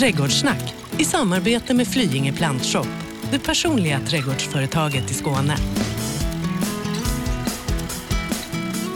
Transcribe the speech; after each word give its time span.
Trädgårdssnack 0.00 0.74
i 0.98 1.04
samarbete 1.04 1.74
med 1.74 1.88
Flyinge 1.88 2.32
Plantshop, 2.32 2.88
det 3.32 3.38
personliga 3.38 4.00
trädgårdsföretaget 4.00 5.10
i 5.10 5.14
Skåne. 5.14 5.56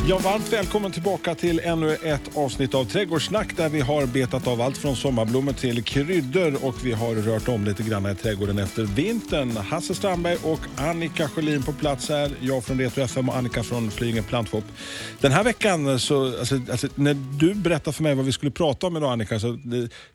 Ja, 0.09 0.19
varmt 0.19 0.53
välkommen 0.53 0.93
tillbaka 0.93 1.35
till 1.35 1.61
ännu 1.61 1.95
ett 1.95 2.37
avsnitt 2.37 2.75
av 2.75 2.85
Trädgårdssnack 2.85 3.57
där 3.57 3.69
vi 3.69 3.81
har 3.81 4.07
betat 4.07 4.47
av 4.47 4.61
allt 4.61 4.77
från 4.77 4.97
sommarblommor 4.97 5.53
till 5.53 5.83
kryddor 5.83 6.65
och 6.65 6.75
vi 6.87 6.93
har 6.93 7.15
rört 7.15 7.49
om 7.49 7.65
lite 7.65 7.83
grann 7.83 8.11
i 8.11 8.15
trädgården 8.15 8.59
efter 8.59 8.83
vintern. 8.83 9.57
Hasse 9.57 9.95
Strandberg 9.95 10.37
och 10.43 10.61
Annika 10.77 11.29
Sjölin 11.29 11.63
på 11.63 11.73
plats 11.73 12.09
här. 12.09 12.31
Jag 12.41 12.65
från 12.65 12.81
Retro 12.81 13.03
FM 13.03 13.29
och 13.29 13.37
Annika 13.37 13.63
från 13.63 13.91
Flyinge 13.91 14.23
Plantshop. 14.23 14.65
Den 15.21 15.33
här 15.33 15.45
veckan, 15.45 16.01
så, 16.01 16.39
alltså, 16.39 16.61
alltså, 16.71 16.89
när 16.95 17.15
du 17.39 17.55
berättade 17.55 17.97
för 17.97 18.03
mig 18.03 18.15
vad 18.15 18.25
vi 18.25 18.33
skulle 18.33 18.51
prata 18.51 18.87
om 18.87 18.97
idag 18.97 19.13
Annika, 19.13 19.41
så 19.41 19.59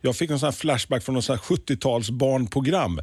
jag 0.01 0.15
fick 0.15 0.29
en 0.31 0.39
sån 0.39 0.47
här 0.47 0.51
flashback 0.51 1.03
från 1.03 1.15
något 1.15 1.27
70-tals 1.27 2.09
barnprogram. 2.09 2.99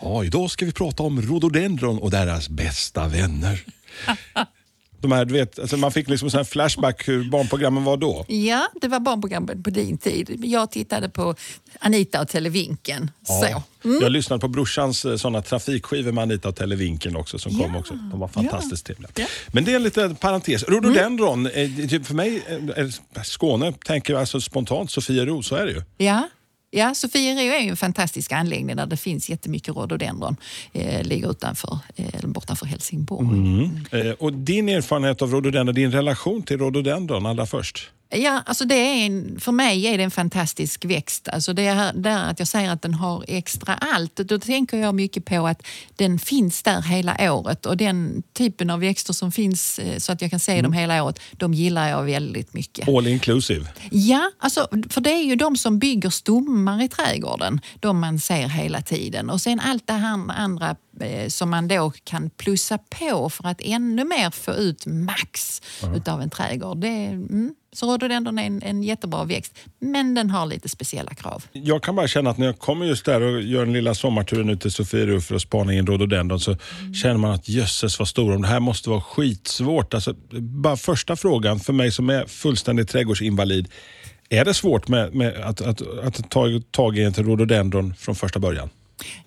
Ja, 0.00 0.24
idag 0.24 0.50
ska 0.50 0.64
vi 0.64 0.72
prata 0.72 1.02
om 1.02 1.22
rhododendron 1.22 1.98
och 1.98 2.10
deras 2.10 2.48
bästa 2.48 3.08
vänner. 3.08 3.64
De 5.02 5.12
här, 5.12 5.24
du 5.24 5.32
vet, 5.34 5.58
alltså 5.58 5.76
man 5.76 5.92
fick 5.92 6.08
liksom 6.08 6.30
en 6.38 6.44
flashback 6.44 7.08
hur 7.08 7.30
barnprogrammen 7.30 7.84
var 7.84 7.96
då. 7.96 8.24
Ja, 8.28 8.68
det 8.80 8.88
var 8.88 9.00
barnprogrammen 9.00 9.62
på 9.62 9.70
din 9.70 9.98
tid. 9.98 10.40
Jag 10.44 10.70
tittade 10.70 11.08
på 11.08 11.34
Anita 11.80 12.20
och 12.22 12.28
Televinken. 12.28 13.10
Ja. 13.28 13.34
Så. 13.34 13.62
Mm. 13.88 14.02
Jag 14.02 14.12
lyssnade 14.12 14.40
på 14.40 14.48
brorsans 14.48 15.04
eh, 15.04 15.16
såna 15.16 15.42
trafikskivor 15.42 16.12
med 16.12 16.22
Anita 16.22 16.48
och 16.48 16.56
Televinken 16.56 17.16
också 17.16 17.38
som 17.38 17.52
kom 17.58 17.72
Ja. 17.74 17.78
också. 17.80 17.94
De 17.94 18.20
var 18.20 18.28
fantastiskt 18.28 18.86
trevliga. 18.86 19.10
Ja. 19.14 19.26
Men 19.48 19.64
det 19.64 19.72
är 19.72 19.76
en 19.76 19.82
liten 19.82 20.14
parentes. 20.16 20.62
Rhododendron, 20.62 21.46
eh, 21.46 21.70
typ 21.88 22.06
för 22.06 22.14
mig, 22.14 22.42
eh, 22.76 23.22
Skåne 23.24 23.72
tänker 23.72 24.12
jag 24.12 24.20
alltså 24.20 24.40
spontant 24.40 24.90
Sofiero, 24.90 25.42
så 25.42 25.54
är 25.56 25.66
det 25.66 25.72
ju. 25.72 25.82
Ja. 25.96 26.28
Ja, 26.74 26.94
Sofiero 26.94 27.38
är 27.38 27.60
ju 27.60 27.70
en 27.70 27.76
fantastisk 27.76 28.32
anläggning 28.32 28.76
där 28.76 28.86
det 28.86 28.96
finns 28.96 29.30
jättemycket 29.30 29.76
rhododendron. 29.76 30.36
Eh, 30.72 31.02
ligger 31.02 31.30
utanför, 31.30 31.78
eh, 31.96 32.26
bortanför 32.26 32.66
Helsingborg. 32.66 33.38
Mm. 33.38 33.80
Eh, 33.90 34.12
och 34.18 34.32
din 34.32 34.68
erfarenhet 34.68 35.22
av 35.22 35.30
rhododendron, 35.30 35.74
din 35.74 35.92
relation 35.92 36.42
till 36.42 36.58
rhododendron 36.58 37.26
allra 37.26 37.46
först? 37.46 37.90
Ja, 38.14 38.42
alltså 38.46 38.64
det 38.64 38.74
är 38.74 39.06
en, 39.06 39.40
för 39.40 39.52
mig 39.52 39.86
är 39.86 39.98
det 39.98 40.04
en 40.04 40.10
fantastisk 40.10 40.84
växt. 40.84 41.28
Alltså 41.28 41.52
det 41.52 41.66
är 41.66 41.92
där 41.92 42.30
att 42.30 42.38
jag 42.38 42.48
säger 42.48 42.70
att 42.70 42.82
den 42.82 42.94
har 42.94 43.24
extra 43.28 43.74
allt. 43.74 44.16
Då 44.16 44.38
tänker 44.38 44.76
jag 44.76 44.94
mycket 44.94 45.24
på 45.24 45.46
att 45.46 45.62
den 45.96 46.18
finns 46.18 46.62
där 46.62 46.82
hela 46.82 47.32
året 47.32 47.66
och 47.66 47.76
den 47.76 48.22
typen 48.32 48.70
av 48.70 48.80
växter 48.80 49.12
som 49.12 49.32
finns 49.32 49.78
eh, 49.78 49.98
så 49.98 50.12
att 50.12 50.22
jag 50.22 50.30
kan 50.30 50.40
se 50.40 50.62
dem 50.62 50.72
hela 50.72 51.04
året, 51.04 51.20
de 51.32 51.54
gillar 51.54 51.88
jag 51.88 52.02
väldigt 52.02 52.54
mycket. 52.54 52.88
All 52.88 53.06
inclusive. 53.06 53.66
Ja, 53.90 54.30
alltså, 54.38 54.68
för 54.90 55.00
det 55.00 55.10
är 55.10 55.22
ju 55.22 55.36
de 55.36 55.56
som 55.56 55.78
bygger 55.78 56.10
stommar 56.10 56.82
i 56.82 56.88
trädgården. 56.88 57.60
De 57.80 58.00
man 58.00 58.20
ser 58.20 58.48
hela 58.48 58.82
tiden. 58.82 59.30
Och 59.30 59.40
sen 59.40 59.60
allt 59.60 59.86
det 59.86 59.92
här 59.92 60.30
andra 60.30 60.76
eh, 61.00 61.28
som 61.28 61.50
man 61.50 61.68
då 61.68 61.92
kan 62.04 62.30
plussa 62.30 62.78
på 62.78 63.30
för 63.30 63.46
att 63.46 63.60
ännu 63.60 64.04
mer 64.04 64.30
få 64.30 64.52
ut 64.52 64.86
max 64.86 65.62
utav 65.94 66.22
en 66.22 66.30
trädgård. 66.30 66.78
Det 66.78 67.06
mm. 67.06 67.54
Så 67.74 67.86
rhododendron 67.86 68.38
är 68.38 68.46
en, 68.46 68.62
en 68.62 68.82
jättebra 68.82 69.24
växt, 69.24 69.58
men 69.78 70.14
den 70.14 70.30
har 70.30 70.46
lite 70.46 70.68
speciella 70.68 71.14
krav. 71.14 71.44
Jag 71.52 71.82
kan 71.82 71.96
bara 71.96 72.08
känna 72.08 72.30
att 72.30 72.38
när 72.38 72.46
jag 72.46 72.58
kommer 72.58 72.86
just 72.86 73.04
där 73.04 73.20
och 73.20 73.42
gör 73.42 73.64
den 73.64 73.72
lilla 73.72 73.94
sommarturen 73.94 74.50
ut 74.50 74.60
till 74.60 74.70
Sofiero 74.70 75.20
för 75.20 75.34
att 75.34 75.42
spana 75.42 75.72
in 75.72 75.86
rhododendron 75.86 76.40
så 76.40 76.56
känner 77.02 77.18
man 77.18 77.30
att 77.30 77.48
jösses 77.48 77.98
vad 77.98 78.08
stor 78.08 78.32
de 78.32 78.42
Det 78.42 78.48
här 78.48 78.60
måste 78.60 78.90
vara 78.90 79.00
skitsvårt. 79.00 79.94
Alltså, 79.94 80.14
bara 80.40 80.76
första 80.76 81.16
frågan 81.16 81.60
för 81.60 81.72
mig 81.72 81.90
som 81.90 82.10
är 82.10 82.26
fullständig 82.26 82.88
trädgårdsinvalid. 82.88 83.68
Är 84.28 84.44
det 84.44 84.54
svårt 84.54 84.88
med, 84.88 85.14
med 85.14 85.34
att, 85.34 85.60
att, 85.60 85.82
att 85.82 86.30
ta 86.30 86.60
tag 86.70 86.98
i 86.98 87.02
en 87.02 87.12
rhododendron 87.12 87.94
från 87.94 88.14
första 88.14 88.38
början? 88.38 88.70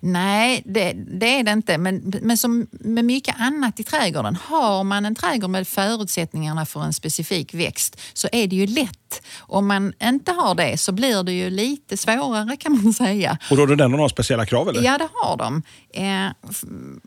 Nej, 0.00 0.62
det, 0.64 0.92
det 0.92 1.38
är 1.38 1.42
det 1.44 1.50
inte. 1.50 1.78
Men, 1.78 2.12
men 2.22 2.38
som 2.38 2.66
med 2.70 3.04
mycket 3.04 3.34
annat 3.38 3.80
i 3.80 3.84
trädgården, 3.84 4.36
har 4.36 4.84
man 4.84 5.06
en 5.06 5.14
trädgård 5.14 5.50
med 5.50 5.68
förutsättningarna 5.68 6.66
för 6.66 6.82
en 6.82 6.92
specifik 6.92 7.54
växt 7.54 8.00
så 8.12 8.28
är 8.32 8.46
det 8.46 8.56
ju 8.56 8.66
lätt. 8.66 9.22
Om 9.38 9.66
man 9.66 9.92
inte 10.02 10.32
har 10.32 10.54
det 10.54 10.78
så 10.78 10.92
blir 10.92 11.22
det 11.22 11.32
ju 11.32 11.50
lite 11.50 11.96
svårare 11.96 12.56
kan 12.56 12.82
man 12.82 12.92
säga. 12.92 13.38
Och 13.50 13.56
rhododendron 13.56 14.00
har 14.00 14.08
speciella 14.08 14.46
krav 14.46 14.68
eller? 14.68 14.82
Ja, 14.82 14.98
det 14.98 15.08
har 15.14 15.36
de. 15.36 15.62
Eh, 15.90 16.32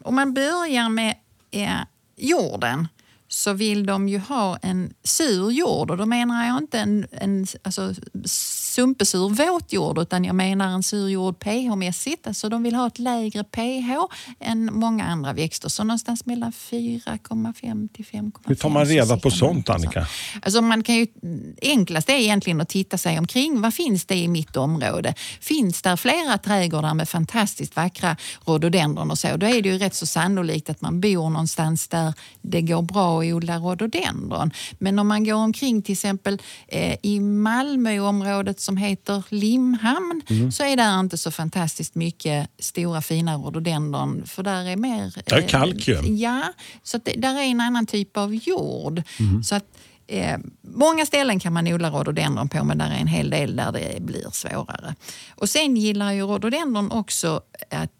om 0.03 0.15
man 0.15 0.33
börjar 0.33 0.89
med 0.89 1.15
eh, 1.51 1.69
jorden 2.17 2.87
så 3.27 3.53
vill 3.53 3.85
de 3.85 4.09
ju 4.09 4.19
ha 4.19 4.57
en 4.61 4.93
sur 5.03 5.51
jord 5.51 5.91
och 5.91 5.97
då 5.97 6.05
menar 6.05 6.47
jag 6.47 6.57
inte 6.57 6.79
en, 6.79 7.07
en 7.11 7.47
alltså, 7.63 7.93
sumpesur 8.69 9.29
våt 9.29 9.73
jord 9.73 9.97
utan 9.97 10.25
jag 10.25 10.35
menar 10.35 10.67
en 10.67 10.83
sur 10.83 11.07
jord 11.07 11.39
pH-mässigt. 11.39 12.27
Alltså 12.27 12.49
de 12.49 12.63
vill 12.63 12.75
ha 12.75 12.87
ett 12.87 12.99
lägre 12.99 13.43
pH 13.43 13.91
än 14.39 14.73
många 14.73 15.05
andra 15.05 15.33
växter. 15.33 15.69
Så 15.69 15.83
någonstans 15.83 16.25
mellan 16.25 16.51
4,5 16.51 17.89
till 17.93 18.05
5,5. 18.05 18.31
Hur 18.45 18.55
tar 18.55 18.69
man 18.69 18.85
reda 18.85 19.17
på 19.17 19.31
sånt 19.31 19.69
Annika? 19.69 20.07
Alltså 20.41 20.61
man 20.61 20.83
kan 20.83 20.95
ju, 20.95 21.07
enklast 21.61 22.09
är 22.09 22.13
egentligen 22.13 22.61
att 22.61 22.69
titta 22.69 22.97
sig 22.97 23.19
omkring. 23.19 23.61
Vad 23.61 23.73
finns 23.73 24.05
det 24.05 24.15
i 24.15 24.27
mitt 24.27 24.57
område? 24.57 25.13
Finns 25.41 25.81
där 25.81 25.95
flera 25.95 26.37
trädgårdar 26.37 26.93
med 26.93 27.09
fantastiskt 27.09 27.75
vackra 27.75 28.17
rhododendron 28.45 29.11
och 29.11 29.17
så, 29.17 29.37
då 29.37 29.45
är 29.45 29.61
det 29.61 29.69
ju 29.69 29.77
rätt 29.77 29.95
så 29.95 30.05
sannolikt 30.05 30.69
att 30.69 30.81
man 30.81 31.01
bor 31.01 31.29
någonstans 31.29 31.87
där 31.87 32.13
det 32.41 32.61
går 32.61 32.81
bra 32.81 33.21
att 33.21 33.25
odla 33.25 33.57
rhododendron. 33.57 34.51
Men 34.79 34.99
om 34.99 35.07
man 35.07 35.23
går 35.23 35.33
omkring 35.33 35.81
till 35.81 35.93
exempel 35.93 36.41
eh, 36.67 36.95
i 37.03 37.19
Malmöområdet 37.19 38.58
som 38.59 38.77
heter 38.77 39.23
Limhamn 39.29 40.21
Mm. 40.29 40.51
så 40.51 40.63
är 40.63 40.77
där 40.77 40.99
inte 40.99 41.17
så 41.17 41.31
fantastiskt 41.31 41.95
mycket 41.95 42.49
stora 42.59 43.01
fina 43.01 43.35
rhododendron 43.35 44.23
för 44.25 44.43
där 44.43 44.65
är 44.65 44.75
mer... 44.75 45.13
Där 45.25 45.37
är 45.37 45.41
eh, 45.41 45.47
kalk 45.47 45.87
ju. 45.87 46.01
Ja, 46.15 46.43
så 46.83 46.97
det, 46.97 47.11
där 47.11 47.35
är 47.35 47.43
en 47.43 47.61
annan 47.61 47.85
typ 47.85 48.17
av 48.17 48.35
jord. 48.35 49.01
Mm. 49.19 49.43
Så 49.43 49.55
att, 49.55 49.65
eh, 50.07 50.37
många 50.61 51.05
ställen 51.05 51.39
kan 51.39 51.53
man 51.53 51.67
odla 51.67 51.89
rhododendron 51.89 52.49
på 52.49 52.63
men 52.63 52.77
där 52.77 52.85
är 52.91 52.99
en 52.99 53.07
hel 53.07 53.29
del 53.29 53.55
där 53.55 53.71
det 53.71 54.01
blir 54.01 54.29
svårare. 54.31 54.95
Och 55.35 55.49
Sen 55.49 55.77
gillar 55.77 56.11
ju 56.11 56.21
rhododendron 56.21 56.91
också 56.91 57.41
att, 57.69 57.91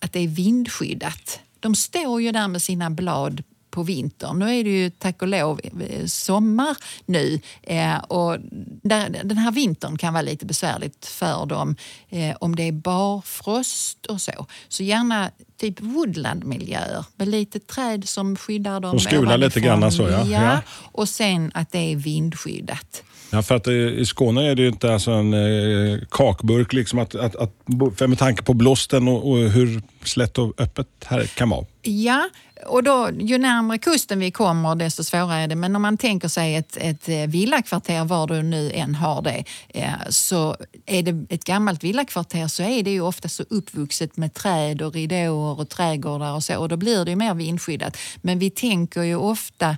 att 0.00 0.12
det 0.12 0.20
är 0.20 0.28
vindskyddat. 0.28 1.40
De 1.60 1.74
står 1.74 2.22
ju 2.22 2.32
där 2.32 2.48
med 2.48 2.62
sina 2.62 2.90
blad 2.90 3.42
på 3.72 3.82
vintern. 3.82 4.38
Nu 4.38 4.58
är 4.58 4.64
det 4.64 4.70
ju 4.70 4.90
tack 4.90 5.22
och 5.22 5.28
lov 5.28 5.60
eh, 5.88 6.06
sommar 6.06 6.76
nu 7.06 7.40
eh, 7.62 7.96
och 7.96 8.36
där, 8.82 9.20
den 9.24 9.38
här 9.38 9.52
vintern 9.52 9.98
kan 9.98 10.12
vara 10.12 10.22
lite 10.22 10.46
besvärligt 10.46 11.06
för 11.06 11.46
dem 11.46 11.76
eh, 12.08 12.36
om 12.40 12.56
det 12.56 12.62
är 12.68 12.72
barfrost 12.72 14.06
och 14.06 14.20
så. 14.20 14.46
Så 14.68 14.82
gärna 14.82 15.30
typ 15.60 15.80
woodlandmiljöer 15.80 17.04
med 17.16 17.28
lite 17.28 17.60
träd 17.60 18.08
som 18.08 18.36
skyddar 18.36 18.80
dem 18.80 18.90
Som 18.90 19.00
skular 19.00 19.38
lite 19.38 19.60
grann 19.60 19.92
så, 19.92 20.08
ja. 20.08 20.26
Ja. 20.26 20.60
Och 20.92 21.08
sen 21.08 21.50
att 21.54 21.72
det 21.72 21.92
är 21.92 21.96
vindskyddat. 21.96 23.02
Ja, 23.32 23.42
för 23.42 23.54
att 23.54 23.66
eh, 23.66 23.74
i 23.74 24.04
Skåne 24.06 24.50
är 24.50 24.54
det 24.54 24.62
ju 24.62 24.68
inte 24.68 24.92
alltså 24.92 25.10
en 25.10 25.34
eh, 25.34 25.98
kakburk 26.10 26.72
liksom 26.72 26.98
att, 26.98 27.14
att, 27.14 27.36
att, 27.36 27.52
för 27.96 28.06
med 28.06 28.18
tanke 28.18 28.42
på 28.42 28.54
blåsten 28.54 29.08
och, 29.08 29.30
och 29.30 29.38
hur 29.38 29.82
slätt 30.04 30.38
och 30.38 30.60
öppet 30.60 30.86
här 31.04 31.26
kan 31.26 31.50
vara. 31.50 31.66
Ja, 31.82 32.28
och 32.66 32.82
då, 32.82 33.10
ju 33.20 33.38
närmare 33.38 33.78
kusten 33.78 34.18
vi 34.18 34.30
kommer 34.30 34.74
desto 34.74 35.04
svårare 35.04 35.40
är 35.40 35.48
det. 35.48 35.54
Men 35.54 35.76
om 35.76 35.82
man 35.82 35.98
tänker 35.98 36.28
sig 36.28 36.54
ett, 36.54 36.76
ett 36.80 37.08
eh, 37.08 37.26
villakvarter, 37.26 38.04
var 38.04 38.26
du 38.26 38.42
nu 38.42 38.70
än 38.74 38.94
har 38.94 39.22
det, 39.22 39.44
eh, 39.68 39.90
så 40.08 40.56
är 40.86 41.02
det 41.02 41.34
ett 41.34 41.44
gammalt 41.44 41.84
villakvarter 41.84 42.48
så 42.48 42.62
är 42.62 42.82
det 42.82 42.90
ju 42.90 43.00
ofta 43.00 43.28
så 43.28 43.44
uppvuxet 43.50 44.16
med 44.16 44.34
träd 44.34 44.82
och 44.82 44.94
ridåer 44.94 45.60
och 45.60 45.68
trädgårdar 45.68 46.34
och 46.34 46.44
så 46.44 46.58
och 46.58 46.68
då 46.68 46.76
blir 46.76 47.04
det 47.04 47.10
ju 47.10 47.16
mer 47.16 47.34
vindskyddat. 47.34 47.96
Men 48.16 48.38
vi 48.38 48.50
tänker 48.50 49.02
ju 49.02 49.16
ofta 49.16 49.76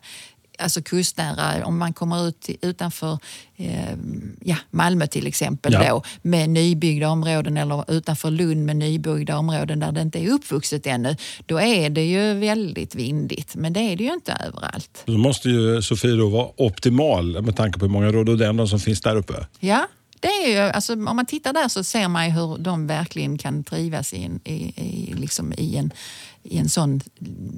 alltså 0.59 0.83
kustnära, 0.83 1.67
om 1.67 1.79
man 1.79 1.93
kommer 1.93 2.29
ut 2.29 2.49
utanför 2.63 3.19
eh, 3.57 3.95
ja, 4.41 4.57
Malmö 4.71 5.07
till 5.07 5.27
exempel 5.27 5.73
Ja. 5.73 5.89
då, 5.89 6.03
med 6.23 6.51
nybyggda 6.51 7.09
områden 7.09 7.57
eller 7.57 7.91
utanför 7.93 8.31
Lund 8.31 8.65
med 8.67 8.77
nybyggda 8.77 9.39
områden 9.39 9.81
där 9.81 9.93
det 9.93 10.01
inte 10.01 10.19
är 10.19 10.31
uppvuxet 10.31 10.87
ännu, 10.87 11.17
då 11.47 11.61
är 11.61 11.91
det 11.91 12.05
ju 12.05 12.35
väldigt 12.35 12.95
vindigt. 12.95 13.55
Men 13.55 13.73
det 13.73 13.81
är 13.81 13.97
det 13.97 14.05
ju 14.05 14.13
inte 14.13 14.33
överallt. 14.47 15.03
Då 15.05 15.19
måste 15.19 15.49
ju 15.49 15.83
Sofie 15.83 16.17
då 16.17 16.29
vara 16.29 16.49
optimal 16.57 17.43
med 17.43 17.57
tanke 17.57 17.79
på 17.79 17.85
hur 17.85 17.93
många 17.93 18.13
rhododendron 18.13 18.69
som 18.69 18.81
finns 18.81 19.01
där 19.01 19.17
uppe. 19.17 19.47
Ja, 19.61 19.87
det 20.21 20.29
är 20.29 20.49
ju, 20.53 20.59
alltså, 20.59 20.93
om 20.93 21.17
man 21.17 21.27
tittar 21.27 21.53
där 21.53 21.69
så 21.69 21.85
ser 21.85 22.09
man 22.09 22.25
ju 22.27 22.33
hur 22.33 22.59
de 22.59 22.87
verkligen 22.87 23.39
kan 23.39 23.65
trivas 23.65 24.13
i 24.15 24.25
en, 24.25 24.41
i, 24.45 24.53
i, 24.55 25.15
liksom 25.17 25.53
i 25.59 25.77
en, 25.77 25.93
i 26.45 26.59
en 26.59 26.69
sån 26.69 27.01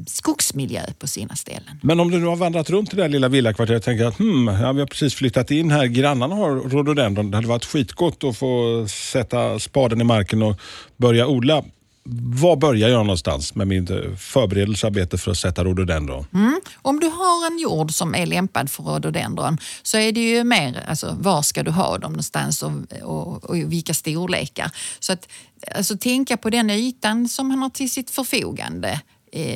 skogsmiljö 0.07 0.81
på 0.99 1.07
sina 1.07 1.37
ställen. 1.37 1.81
Men 1.83 2.01
om 2.01 2.11
du 2.11 2.19
nu 2.19 2.27
har 2.27 2.37
vandrat 2.37 2.71
runt 2.71 2.93
i 2.93 2.97
det 2.97 3.03
där 3.03 3.09
lilla 3.09 3.29
villakvarteret 3.29 3.79
och 3.79 3.85
tänker 3.85 4.05
att 4.05 4.19
hmm, 4.19 4.49
ja, 4.49 4.73
vi 4.73 4.81
har 4.81 4.87
precis 4.87 5.15
flyttat 5.15 5.51
in 5.51 5.71
här, 5.71 5.87
grannarna 5.87 6.35
har 6.35 6.51
rhododendron. 6.51 7.31
Det 7.31 7.37
hade 7.37 7.49
varit 7.49 7.65
skitgott 7.65 8.25
att 8.25 8.37
få 8.37 8.85
sätta 8.89 9.59
spaden 9.59 10.01
i 10.01 10.05
marken 10.05 10.43
och 10.43 10.61
börja 10.97 11.27
odla 11.27 11.65
var 12.09 12.57
börjar 12.57 12.89
jag 12.89 13.07
någonstans 13.07 13.55
med 13.55 13.69
min 13.69 13.89
eh, 13.89 14.17
förberedelsearbete 14.17 15.19
för 15.19 15.31
att 15.31 15.39
sätta 15.39 15.65
rhododendron? 15.65 16.27
Mm. 16.35 16.61
Om 16.83 17.01
du 17.01 17.07
har 17.07 17.47
en 17.47 17.59
jord 17.59 17.93
som 17.93 18.15
är 18.15 18.27
lämpad 18.27 18.71
för 18.71 18.83
rhododendron 18.83 19.59
så 19.83 19.99
är 19.99 20.13
det 20.13 20.21
ju 20.21 20.45
mer, 20.45 20.85
alltså, 20.89 21.17
var 21.21 21.43
ska 21.43 21.63
du 21.63 21.71
ha 21.71 21.99
dem 21.99 22.13
någonstans 22.13 22.63
och, 22.63 22.73
och, 23.03 23.45
och 23.45 23.57
vilka 23.57 23.95
storlekar. 23.95 24.71
Så 25.01 25.13
att 25.13 25.29
alltså, 25.75 25.97
tänka 25.97 26.37
på 26.37 26.51
den 26.51 26.71
ytan 26.71 27.29
som 27.29 27.51
han 27.51 27.63
har 27.63 27.71
till 27.71 27.91
sitt 27.91 28.11
förfogande 28.11 29.01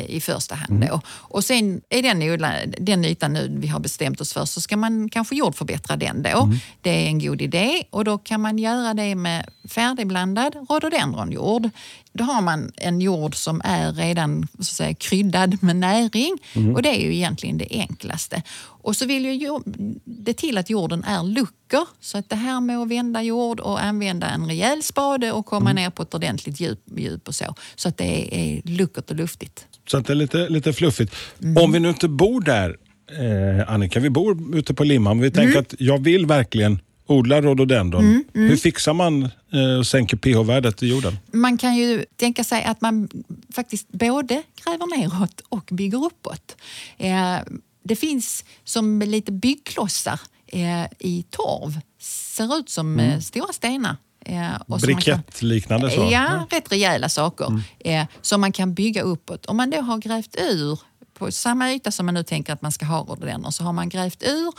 i 0.06 0.20
första 0.20 0.55
hand. 0.55 0.85
Mm. 0.85 1.00
Och 1.06 1.44
sen 1.44 1.81
är 1.88 2.02
den, 2.02 2.75
den 2.79 3.05
ytan 3.05 3.32
nu 3.32 3.56
vi 3.58 3.67
har 3.67 3.81
bestämt 3.81 4.20
oss 4.20 4.32
för 4.32 4.44
så 4.44 4.61
ska 4.61 4.76
man 4.76 5.08
kanske 5.08 5.37
jordförbättra 5.37 5.97
den 5.97 6.23
då. 6.23 6.43
Mm. 6.43 6.56
Det 6.81 6.91
är 6.91 7.06
en 7.06 7.19
god 7.19 7.43
idé 7.43 7.85
och 7.91 8.05
då 8.05 8.19
kan 8.19 8.41
man 8.41 8.58
göra 8.58 8.94
det 8.94 9.14
med 9.14 9.50
färdigblandad 9.69 10.55
rhododendronjord. 10.69 11.70
Då 12.12 12.25
har 12.25 12.43
man 12.43 12.73
en 12.77 13.01
jord 13.01 13.37
som 13.37 13.61
är 13.65 13.93
redan 13.93 14.47
så 14.55 14.61
att 14.61 14.67
säga, 14.67 14.95
kryddad 14.95 15.62
med 15.62 15.77
näring 15.77 16.39
mm. 16.53 16.75
och 16.75 16.83
det 16.83 16.89
är 16.89 17.01
ju 17.01 17.15
egentligen 17.15 17.59
det 17.59 17.67
enklaste. 17.71 18.43
Och 18.83 18.97
så 18.97 19.07
vill 19.07 19.25
ju 19.25 19.61
det 20.05 20.35
till 20.35 20.59
att 20.59 20.71
jorden 20.71 21.05
är 21.05 21.23
luckor 21.23 21.87
så 22.01 22.19
att 22.19 22.31
det 22.31 22.37
här 22.37 22.61
med 22.61 22.79
att 22.79 22.89
vända 22.89 23.23
jord 23.23 23.61
och 23.61 23.83
använda 23.83 24.29
en 24.29 24.47
rejäl 24.47 24.83
spade 24.83 25.33
och 25.33 25.47
komma 25.47 25.71
mm. 25.71 25.83
ner 25.83 25.91
på 25.91 26.03
ett 26.03 26.15
ordentligt 26.15 26.61
djup, 26.61 26.81
djup 26.97 27.29
och 27.29 27.35
så. 27.35 27.55
Så 27.75 27.89
att 27.89 27.97
det 27.97 28.35
är 28.35 28.62
luckert 28.65 29.11
och 29.11 29.17
luftigt. 29.17 29.67
Så 29.91 29.97
att 29.99 30.07
det 30.07 30.12
är 30.12 30.15
lite, 30.15 30.49
lite 30.49 30.73
fluffigt. 30.73 31.15
Mm. 31.43 31.65
Om 31.65 31.73
vi 31.73 31.81
nu 31.81 31.89
inte 31.89 32.09
bor 32.09 32.41
där, 32.41 32.77
eh, 33.19 33.73
Annika, 33.73 34.01
vi 34.01 34.11
bor 34.11 34.57
ute 34.57 34.75
på 34.75 34.85
Limhamn. 34.85 35.21
Vi 35.21 35.31
tänker 35.31 35.53
mm. 35.53 35.61
att 35.61 35.75
jag 35.79 36.05
vill 36.05 36.27
verkligen 36.27 36.79
odla 37.11 37.43
rhododendron. 37.43 38.05
Mm, 38.05 38.25
mm. 38.35 38.49
Hur 38.49 38.57
fixar 38.57 38.95
man 38.95 39.23
eh, 39.53 39.79
och 39.79 39.87
sänker 39.87 40.17
pH-värdet 40.17 40.83
i 40.83 40.87
jorden? 40.87 41.19
Man 41.33 41.59
kan 41.59 41.77
ju 41.77 42.05
tänka 42.17 42.45
sig 42.45 42.65
att 42.65 42.81
man 42.81 43.09
faktiskt 43.55 43.89
både 43.89 44.43
gräver 44.65 44.99
neråt 44.99 45.43
och 45.49 45.69
bygger 45.71 46.05
uppåt. 46.05 46.57
Eh, 46.99 47.39
det 47.83 47.97
finns 47.97 48.45
som 48.65 49.01
lite 49.01 49.33
byggklossar 49.33 50.21
eh, 50.47 50.85
i 50.99 51.25
torv. 51.31 51.81
Ser 52.01 52.59
ut 52.59 52.69
som 52.69 52.99
mm. 52.99 53.11
Eh, 53.11 53.21
stora 53.21 53.53
stenar. 53.53 53.97
Eh, 54.27 54.79
Brikettliknande 54.83 55.91
så? 55.91 56.09
Ja, 56.12 56.29
mm. 56.29 56.47
rätt 56.51 56.73
rejäla 56.73 57.09
saker 57.09 57.47
mm. 57.47 57.62
eh, 57.79 58.07
som 58.23 58.41
man 58.41 58.53
kan 58.53 58.75
bygga 58.75 59.03
uppåt. 59.03 59.47
Om 59.47 59.57
man 59.57 59.71
då 59.71 59.81
har 59.81 59.99
grävt 59.99 60.37
ur 60.39 60.81
på 61.15 61.33
samma 61.33 61.73
yta 61.73 61.91
som 61.91 62.07
man 62.07 62.15
nu 62.15 62.23
tänker 62.23 62.53
att 62.53 62.62
man 62.62 62.73
ska 62.73 62.87
ha 62.87 63.01
rhododendron 63.01 63.53
så 63.53 63.65
har 63.65 63.73
man 63.73 63.89
grävt 63.89 64.23
ur 64.23 64.53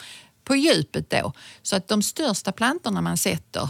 på 0.51 0.55
djupet 0.55 1.09
då. 1.09 1.33
Så 1.61 1.75
att 1.75 1.87
de 1.87 2.01
största 2.01 2.51
plantorna 2.51 3.01
man 3.01 3.17
sätter, 3.17 3.69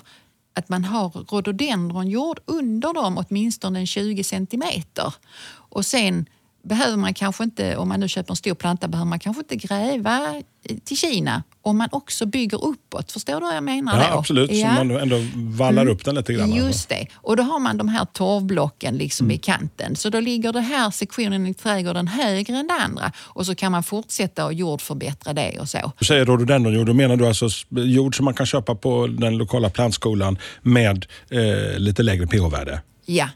att 0.53 0.69
man 0.69 0.83
har 0.83 1.09
rhododendronjord 1.09 2.39
under 2.45 2.93
dem 2.93 3.17
åtminstone 3.17 3.85
20 3.85 4.23
centimeter. 4.23 5.13
Och 5.51 5.85
sen 5.85 6.25
behöver 6.63 6.97
man 6.97 7.13
kanske 7.13 7.43
inte, 7.43 7.77
om 7.77 7.89
man 7.89 7.99
nu 7.99 8.07
köper 8.07 8.31
en 8.31 8.35
stor 8.35 8.53
planta, 8.53 8.87
behöver 8.87 9.09
man 9.09 9.19
kanske 9.19 9.41
inte 9.41 9.55
gräva 9.55 10.41
till 10.83 10.97
Kina 10.97 11.43
om 11.61 11.77
man 11.77 11.89
också 11.91 12.25
bygger 12.25 12.65
uppåt. 12.65 13.11
Förstår 13.11 13.33
du 13.33 13.39
vad 13.39 13.55
jag 13.55 13.63
menar? 13.63 14.03
Ja, 14.03 14.11
då? 14.11 14.19
absolut. 14.19 14.51
Ja. 14.51 14.75
Så 14.77 14.83
man 14.83 14.91
ändå 14.91 15.15
vallar 15.35 15.87
upp 15.87 16.05
den 16.05 16.15
lite 16.15 16.33
grann. 16.33 16.53
Just 16.53 16.89
det. 16.89 17.07
Och 17.13 17.37
då 17.37 17.43
har 17.43 17.59
man 17.59 17.77
de 17.77 17.87
här 17.87 18.05
torvblocken 18.05 18.97
liksom 18.97 19.25
mm. 19.25 19.35
i 19.35 19.37
kanten. 19.37 19.95
Så 19.95 20.09
då 20.09 20.19
ligger 20.19 20.53
den 20.53 20.63
här 20.63 20.91
sektionen 20.91 21.47
i 21.47 21.53
trädgården 21.53 22.07
högre 22.07 22.57
än 22.57 22.67
det 22.67 22.73
andra. 22.73 23.11
Och 23.17 23.45
så 23.45 23.55
kan 23.55 23.71
man 23.71 23.83
fortsätta 23.83 24.45
och 24.45 24.53
jordförbättra 24.53 25.33
det 25.33 25.59
och 25.59 25.69
så. 25.69 25.91
Du 25.99 26.05
säger 26.05 26.25
rhododendronjord, 26.25 26.87
då 26.87 26.93
menar 26.93 27.15
du 27.15 27.27
alltså 27.27 27.47
jord 27.69 28.15
som 28.15 28.25
man 28.25 28.33
kan 28.33 28.45
köpa 28.45 28.75
på 28.75 29.07
den 29.07 29.37
lokala 29.37 29.69
plantskolan 29.69 30.37
med 30.61 31.05
eh, 31.29 31.79
lite 31.79 32.03
lägre 32.03 32.27
pH-värde? 32.27 32.81
Ja, 33.05 33.29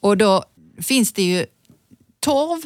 och 0.00 0.16
då 0.16 0.44
finns 0.82 1.12
det 1.12 1.22
ju 1.22 1.46
torv 2.20 2.60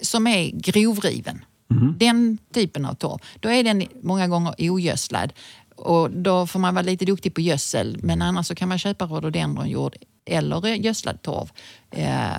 som 0.00 0.26
är 0.26 0.50
grovriven. 0.50 1.44
Mm. 1.70 1.94
Den 1.98 2.38
typen 2.54 2.84
av 2.84 2.94
torv. 2.94 3.18
Då 3.40 3.48
är 3.48 3.64
den 3.64 3.86
många 4.02 4.28
gånger 4.28 4.54
ogödslad. 4.58 5.32
Och 5.76 6.10
då 6.10 6.46
får 6.46 6.60
man 6.60 6.74
vara 6.74 6.82
lite 6.82 7.04
duktig 7.04 7.34
på 7.34 7.40
gödsel. 7.40 7.98
Men 8.02 8.22
annars 8.22 8.46
så 8.46 8.54
kan 8.54 8.68
man 8.68 8.78
köpa 8.78 9.06
rhododendronjord 9.06 9.96
eller 10.24 10.66
gödslad 10.66 11.22
torv 11.22 11.50
eh, 11.90 12.36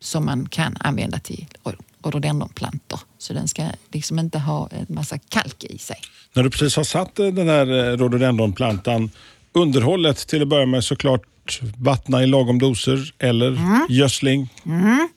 som 0.00 0.24
man 0.26 0.48
kan 0.48 0.76
använda 0.80 1.18
till 1.18 1.46
rhododendronplantor. 2.02 3.00
Så 3.18 3.32
den 3.32 3.48
ska 3.48 3.68
liksom 3.92 4.18
inte 4.18 4.38
ha 4.38 4.68
en 4.68 4.86
massa 4.88 5.18
kalk 5.18 5.64
i 5.64 5.78
sig. 5.78 5.96
När 6.32 6.42
du 6.42 6.50
precis 6.50 6.76
har 6.76 6.84
satt 6.84 7.18
eh, 7.18 7.26
den 7.26 7.48
här 7.48 7.66
eh, 7.66 7.96
rhododendronplantan, 7.96 9.10
underhållet 9.52 10.28
till 10.28 10.42
att 10.42 10.48
börja 10.48 10.66
med 10.66 10.84
såklart 10.84 11.60
vattna 11.76 12.22
i 12.22 12.26
lagom 12.26 12.58
doser 12.58 13.14
eller 13.18 13.48
mm. 13.48 13.86
gödsling? 13.88 14.48
Mm. 14.66 15.08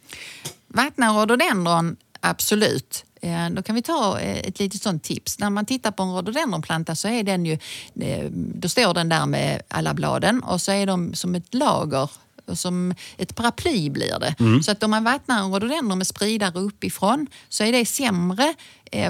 Vattna 0.67 1.09
rhododendron, 1.09 1.95
absolut. 2.19 3.05
Eh, 3.21 3.49
då 3.49 3.61
kan 3.61 3.75
vi 3.75 3.81
ta 3.81 4.19
eh, 4.19 4.37
ett 4.37 4.59
litet 4.59 4.81
sånt 4.81 5.03
tips. 5.03 5.39
När 5.39 5.49
man 5.49 5.65
tittar 5.65 5.91
på 5.91 6.03
en 6.03 6.09
rhododendronplanta 6.09 6.95
så 6.95 7.07
är 7.07 7.23
den 7.23 7.45
ju, 7.45 7.57
eh, 8.01 8.25
då 8.31 8.69
står 8.69 8.93
den 8.93 9.09
där 9.09 9.25
med 9.25 9.61
alla 9.67 9.93
bladen 9.93 10.43
och 10.43 10.61
så 10.61 10.71
är 10.71 10.85
de 10.85 11.13
som 11.13 11.35
ett 11.35 11.53
lager 11.53 12.09
som 12.53 12.93
ett 13.17 13.35
paraply 13.35 13.89
blir 13.89 14.19
det. 14.19 14.35
Mm. 14.39 14.63
Så 14.63 14.71
att 14.71 14.83
om 14.83 14.91
man 14.91 15.03
vattnar 15.03 15.39
en 15.39 15.51
rhododendron 15.51 15.97
med 15.97 16.07
spridare 16.07 16.59
uppifrån 16.59 17.27
så 17.49 17.63
är 17.63 17.71
det 17.71 17.85
sämre 17.85 18.53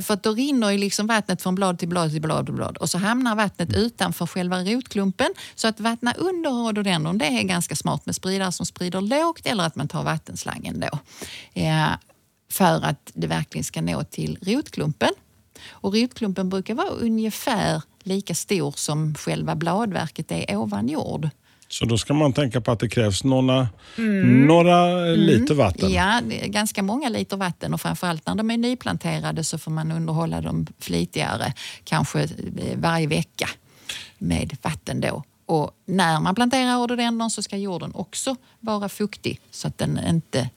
för 0.02 0.14
att 0.14 0.24
då 0.24 0.32
rinner 0.32 0.70
ju 0.70 0.78
liksom 0.78 1.08
vattnet 1.08 1.42
från 1.42 1.56
blad 1.56 1.80
till 1.80 1.88
blad 1.88 2.12
till 2.12 2.22
blad 2.22 2.46
till 2.46 2.56
blad 2.56 2.78
och 2.78 2.90
så 2.90 2.98
hamnar 2.98 3.36
vattnet 3.36 3.76
utanför 3.76 4.28
själva 4.28 4.64
rotklumpen. 4.64 5.34
Så 5.56 5.68
att 5.68 5.80
vattna 5.80 6.14
under 6.18 6.50
rhododendron 6.50 7.18
det 7.18 7.26
är 7.26 7.44
ganska 7.44 7.76
smart 7.76 8.06
med 8.06 8.16
spridare 8.16 8.52
som 8.52 8.66
sprider 8.66 9.02
lågt 9.02 9.46
eller 9.46 9.64
att 9.64 9.76
man 9.76 9.88
tar 9.88 10.04
vattenslangen 10.04 10.80
då 10.80 11.00
för 12.52 12.86
att 12.86 13.12
det 13.14 13.28
verkligen 13.28 13.64
ska 13.64 13.82
nå 13.82 14.04
till 14.04 14.38
rotklumpen. 14.42 15.10
Och 15.70 15.94
rotklumpen 15.94 16.50
brukar 16.50 16.76
vara 16.76 16.88
ungefär 16.88 17.82
lika 18.04 18.36
stor 18.36 18.74
som 18.78 19.16
själva 19.16 19.56
bladverket 19.56 20.32
är 20.32 20.56
ovan 20.56 20.88
jord. 20.88 21.30
Så 21.68 21.86
då 21.86 21.98
ska 21.98 22.14
man 22.14 22.34
tänka 22.34 22.62
på 22.62 22.72
att 22.72 22.80
det 22.80 22.90
krävs 22.90 23.24
några, 23.24 23.70
mm. 23.98 24.48
några 24.48 25.06
liter 25.06 25.54
vatten? 25.54 25.92
Ja, 25.92 26.22
ganska 26.46 26.84
många 26.84 27.10
liter 27.10 27.38
vatten 27.38 27.74
och 27.74 27.82
framförallt 27.82 28.28
när 28.28 28.36
de 28.36 28.52
är 28.52 28.58
nyplanterade 28.58 29.44
så 29.44 29.58
får 29.58 29.72
man 29.72 29.92
underhålla 29.92 30.42
dem 30.42 30.68
flitigare, 30.80 31.54
kanske 31.84 32.22
eh, 32.22 32.30
varje 32.76 33.08
vecka 33.08 33.50
med 34.18 34.58
vatten 34.62 35.02
då. 35.02 35.24
Och 35.46 35.72
när 35.86 36.20
man 36.20 36.36
planterar 36.36 36.78
rhododendron 36.78 37.30
så 37.30 37.44
ska 37.44 37.58
jorden 37.58 37.92
också 37.94 38.36
vara 38.60 38.90
fuktig 38.90 39.42
så 39.52 39.68
att 39.68 39.78
den 39.78 40.00
inte 40.08 40.50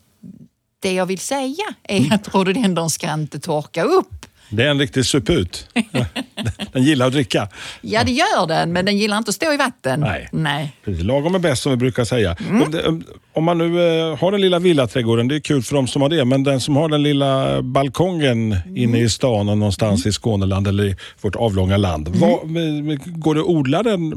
det 0.82 0.92
jag 0.92 1.06
vill 1.06 1.18
säga 1.18 1.64
är 1.82 1.98
mm. 1.98 2.12
att 2.12 2.34
rhododendron 2.34 2.90
ska 2.90 3.12
inte 3.12 3.40
torka 3.40 3.82
upp. 3.82 4.26
Det 4.52 4.62
är 4.62 4.70
en 4.70 4.78
riktig 4.78 5.06
suput. 5.06 5.66
Den 6.72 6.82
gillar 6.82 7.06
att 7.06 7.12
dricka. 7.12 7.48
Ja, 7.80 8.04
det 8.04 8.12
gör 8.12 8.46
den, 8.46 8.72
men 8.72 8.84
den 8.84 8.98
gillar 8.98 9.18
inte 9.18 9.28
att 9.28 9.34
stå 9.34 9.52
i 9.52 9.56
vatten. 9.56 10.00
Nej. 10.00 10.28
Nej. 10.32 10.76
Precis. 10.84 11.04
Lagom 11.04 11.34
är 11.34 11.38
bäst 11.38 11.62
som 11.62 11.72
vi 11.72 11.76
brukar 11.76 12.04
säga. 12.04 12.36
Mm. 12.50 13.04
Om 13.32 13.44
man 13.44 13.58
nu 13.58 13.64
eh, 13.64 14.18
har 14.18 14.32
den 14.32 14.40
lilla 14.40 14.58
villaträdgården, 14.58 15.28
det 15.28 15.34
är 15.34 15.40
kul 15.40 15.62
för 15.62 15.74
de 15.74 15.86
som 15.86 16.02
har 16.02 16.08
det, 16.08 16.24
men 16.24 16.44
den 16.44 16.60
som 16.60 16.76
har 16.76 16.88
den 16.88 17.02
lilla 17.02 17.62
balkongen 17.62 18.52
mm. 18.52 18.76
inne 18.76 19.00
i 19.00 19.08
stan 19.08 19.48
och 19.48 19.58
någonstans 19.58 20.04
mm. 20.04 20.10
i 20.10 20.12
Skåneland 20.12 20.68
eller 20.68 20.84
i 20.84 20.96
vårt 21.20 21.36
avlånga 21.36 21.76
land. 21.76 22.08
Mm. 22.08 22.20
Vad, 22.20 23.20
går 23.20 23.34
det 23.34 23.40
att 23.40 23.46
odla 23.46 23.82
den 23.82 24.10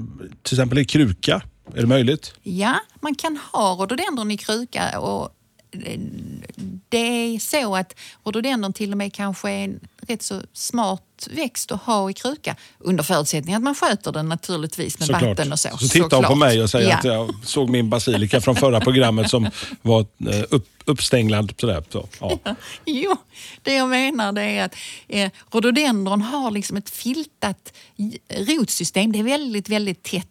till 0.44 0.56
exempel 0.56 0.78
i 0.78 0.86
kruka? 0.86 1.42
Är 1.74 1.82
det 1.82 1.88
möjligt? 1.88 2.34
Ja, 2.44 2.76
man 3.02 3.16
kan 3.16 3.40
ha 3.52 3.76
rhododendron 3.76 4.32
i 4.32 4.38
kruka 4.38 5.00
och 5.00 5.30
det 6.90 6.98
är 6.98 7.40
så 7.40 7.76
att 7.76 7.96
rhododendron 8.24 8.74
till 8.74 8.92
och 8.92 8.98
med 8.98 9.14
kanske 9.14 9.50
är 9.50 9.64
en 9.64 9.80
rätt 10.08 10.22
så 10.22 10.42
smart 10.54 11.28
växt 11.30 11.72
att 11.72 11.82
ha 11.82 12.10
i 12.10 12.14
kruka. 12.14 12.56
Under 12.80 13.04
förutsättning 13.04 13.56
att 13.56 13.64
man 13.64 13.76
sköter 13.76 14.12
den 14.12 14.30
naturligtvis 14.30 15.00
med 15.00 15.06
Såklart. 15.08 15.24
vatten 15.24 15.52
och 15.52 15.60
så. 15.60 15.78
Så 15.78 15.88
tittar 15.88 16.18
hon 16.18 16.26
på 16.26 16.36
mig 16.36 16.64
och 16.64 16.70
säger 16.70 16.90
ja. 16.90 16.98
att 16.98 17.04
jag 17.04 17.36
såg 17.44 17.70
min 17.70 17.90
basilika 17.90 18.42
från 18.42 18.56
förra 18.56 18.80
programmet 18.80 19.30
som 19.30 19.50
var 19.82 20.00
eh, 20.00 20.44
upp, 20.50 20.70
uppstänglad. 20.86 21.54
Sådär. 21.58 21.84
Så, 21.90 22.08
ja. 22.20 22.40
Jo, 22.86 23.16
det 23.62 23.74
jag 23.74 23.90
menar 23.90 24.32
det 24.32 24.42
är 24.42 24.66
att 24.66 24.76
eh, 25.08 25.32
rhododendron 25.52 26.22
har 26.22 26.52
liksom 26.52 26.78
ett 26.78 26.90
filtat 26.90 27.74
rotsystem. 28.30 29.12
Det 29.12 29.20
är 29.20 29.24
väldigt, 29.24 29.70
väldigt 29.70 30.04
tätt 30.04 30.28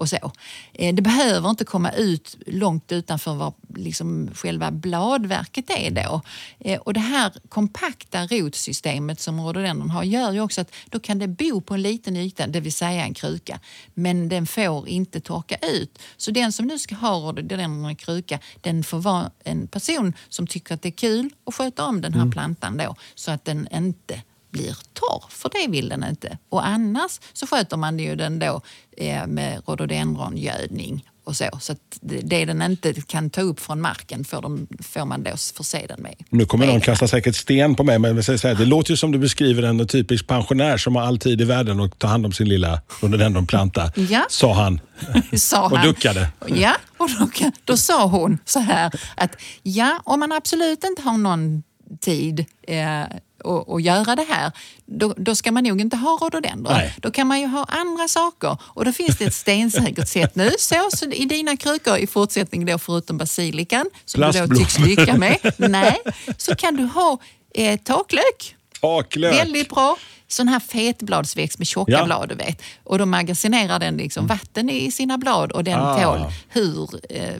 och 0.00 0.08
så. 0.08 0.32
Eh, 0.72 0.94
det 0.94 1.02
behöver 1.02 1.50
inte 1.50 1.64
komma 1.64 1.90
ut 1.90 2.36
långt 2.46 2.92
utanför 2.92 3.34
vad 3.34 3.52
liksom 3.76 4.30
själva 4.34 4.70
bladverket 4.70 5.70
är 5.70 5.90
då. 5.90 6.20
Eh, 6.58 6.80
och 6.80 6.94
det 6.94 7.00
här 7.00 7.32
kompakta 7.48 8.26
rotsystemet 8.26 9.20
som 9.20 9.40
rhododendron 9.40 9.90
har 9.90 10.04
gör 10.04 10.32
ju 10.32 10.40
också 10.40 10.60
att 10.60 10.74
då 10.88 11.00
kan 11.00 11.18
det 11.18 11.28
bo 11.28 11.60
på 11.60 11.74
en 11.74 11.82
liten 11.82 12.16
yta, 12.16 12.46
det 12.46 12.60
vill 12.60 12.72
säga 12.72 13.04
en 13.04 13.14
kruka. 13.14 13.60
Men 13.94 14.28
den 14.28 14.46
får 14.46 14.88
inte 14.88 15.20
torka 15.20 15.56
ut. 15.56 15.98
Så 16.16 16.30
den 16.30 16.52
som 16.52 16.66
nu 16.66 16.78
ska 16.78 16.94
ha 16.94 17.16
rhododendron 17.16 17.90
i 17.90 17.96
kruka, 17.96 18.38
den 18.60 18.84
får 18.84 18.98
vara 18.98 19.30
en 19.44 19.68
person 19.68 20.12
som 20.28 20.46
tycker 20.46 20.74
att 20.74 20.82
det 20.82 20.88
är 20.88 20.92
kul 20.92 21.30
och 21.44 21.54
sköta 21.54 21.86
om 21.86 22.00
den 22.00 22.12
här 22.12 22.20
mm. 22.20 22.32
plantan 22.32 22.76
då 22.76 22.96
så 23.14 23.30
att 23.30 23.44
den 23.44 23.68
inte 23.72 24.22
blir 24.50 24.76
torr, 24.92 25.24
för 25.28 25.50
det 25.52 25.70
vill 25.70 25.88
den 25.88 26.04
inte. 26.04 26.38
Och 26.48 26.66
annars 26.66 27.20
så 27.32 27.46
sköter 27.46 27.76
man 27.76 27.98
ju 27.98 28.16
den 28.16 28.38
då 28.38 28.60
eh, 28.96 29.26
med 29.26 29.62
rhododendrongödning 29.66 31.04
och 31.24 31.36
så. 31.36 31.44
Så 31.60 31.72
att 31.72 31.78
det 32.00 32.44
den 32.44 32.62
inte 32.62 32.92
kan 32.92 33.30
ta 33.30 33.40
upp 33.40 33.60
från 33.60 33.80
marken 33.80 34.24
får, 34.24 34.42
de, 34.42 34.66
får 34.82 35.04
man 35.04 35.22
då 35.22 35.30
förse 35.56 35.86
den 35.88 36.02
med. 36.02 36.14
Nu 36.28 36.46
kommer 36.46 36.66
någon 36.66 36.80
kasta 36.80 37.08
säkert 37.08 37.36
sten 37.36 37.74
på 37.74 37.82
mig, 37.84 37.98
men 37.98 38.16
jag 38.16 38.24
säger 38.24 38.38
så 38.38 38.48
här, 38.48 38.54
det 38.54 38.64
låter 38.64 38.90
ju 38.90 38.96
som 38.96 39.12
du 39.12 39.18
beskriver 39.18 39.62
en 39.62 39.86
typisk 39.88 40.26
pensionär 40.26 40.76
som 40.76 40.96
har 40.96 41.02
all 41.02 41.18
tid 41.18 41.40
i 41.40 41.44
världen 41.44 41.80
att 41.80 41.98
ta 41.98 42.06
hand 42.06 42.26
om 42.26 42.32
sin 42.32 42.48
lilla 42.48 42.80
rhododendronplanta, 43.00 43.92
Ja. 43.96 44.26
sa 44.30 44.54
han. 44.54 44.80
sa 45.38 45.64
Och 45.64 45.76
han. 45.78 45.86
duckade. 45.86 46.28
Ja, 46.48 46.76
och 46.96 47.08
då, 47.18 47.50
då 47.64 47.76
sa 47.76 48.06
hon 48.06 48.38
så 48.44 48.58
här 48.60 48.92
att 49.16 49.36
ja, 49.62 50.00
om 50.04 50.20
man 50.20 50.32
absolut 50.32 50.84
inte 50.84 51.02
har 51.02 51.18
någon 51.18 51.62
tid 52.00 52.44
eh, 52.68 53.02
att, 53.44 53.68
att 53.68 53.82
göra 53.82 54.16
det 54.16 54.26
här, 54.28 54.52
då, 54.86 55.14
då 55.16 55.34
ska 55.34 55.52
man 55.52 55.64
nog 55.64 55.80
inte 55.80 55.96
ha 55.96 56.18
rhododendron. 56.20 56.72
Nej. 56.76 56.94
Då 56.98 57.10
kan 57.10 57.26
man 57.26 57.40
ju 57.40 57.46
ha 57.46 57.64
andra 57.64 58.08
saker 58.08 58.56
och 58.62 58.84
då 58.84 58.92
finns 58.92 59.18
det 59.18 59.24
ett 59.24 59.34
stensäkert 59.34 60.08
sätt 60.08 60.36
nu. 60.36 60.50
Så, 60.58 60.74
så 60.96 61.06
i 61.10 61.24
dina 61.24 61.56
krukor 61.56 61.96
i 61.98 62.06
fortsättningen 62.06 62.68
då 62.68 62.78
förutom 62.78 63.18
basilikan, 63.18 63.86
som 64.04 64.20
du 64.32 64.46
då 64.46 64.54
tycks 64.54 64.78
lycka 64.78 65.14
med, 65.16 65.52
nej, 65.56 65.98
så 66.36 66.54
kan 66.54 66.76
du 66.76 66.84
ha 66.84 67.18
eh, 67.54 67.80
taklök. 67.80 68.56
Taklök. 68.80 69.34
Väldigt 69.34 69.68
bra. 69.68 69.96
Sån 70.28 70.48
här 70.48 70.60
fetbladsväxt 70.60 71.58
med 71.58 71.66
tjocka 71.66 71.92
Ja. 71.92 72.04
blad, 72.04 72.28
du 72.28 72.34
vet. 72.34 72.62
Och 72.84 72.98
då 72.98 73.06
magasinerar 73.06 73.78
den 73.78 73.96
liksom 73.96 74.26
vatten 74.26 74.70
i 74.70 74.90
sina 74.92 75.18
blad 75.18 75.52
och 75.52 75.64
den 75.64 75.78
Ah. 75.80 76.02
tål 76.02 76.32
hur 76.48 76.90
eh, 77.10 77.34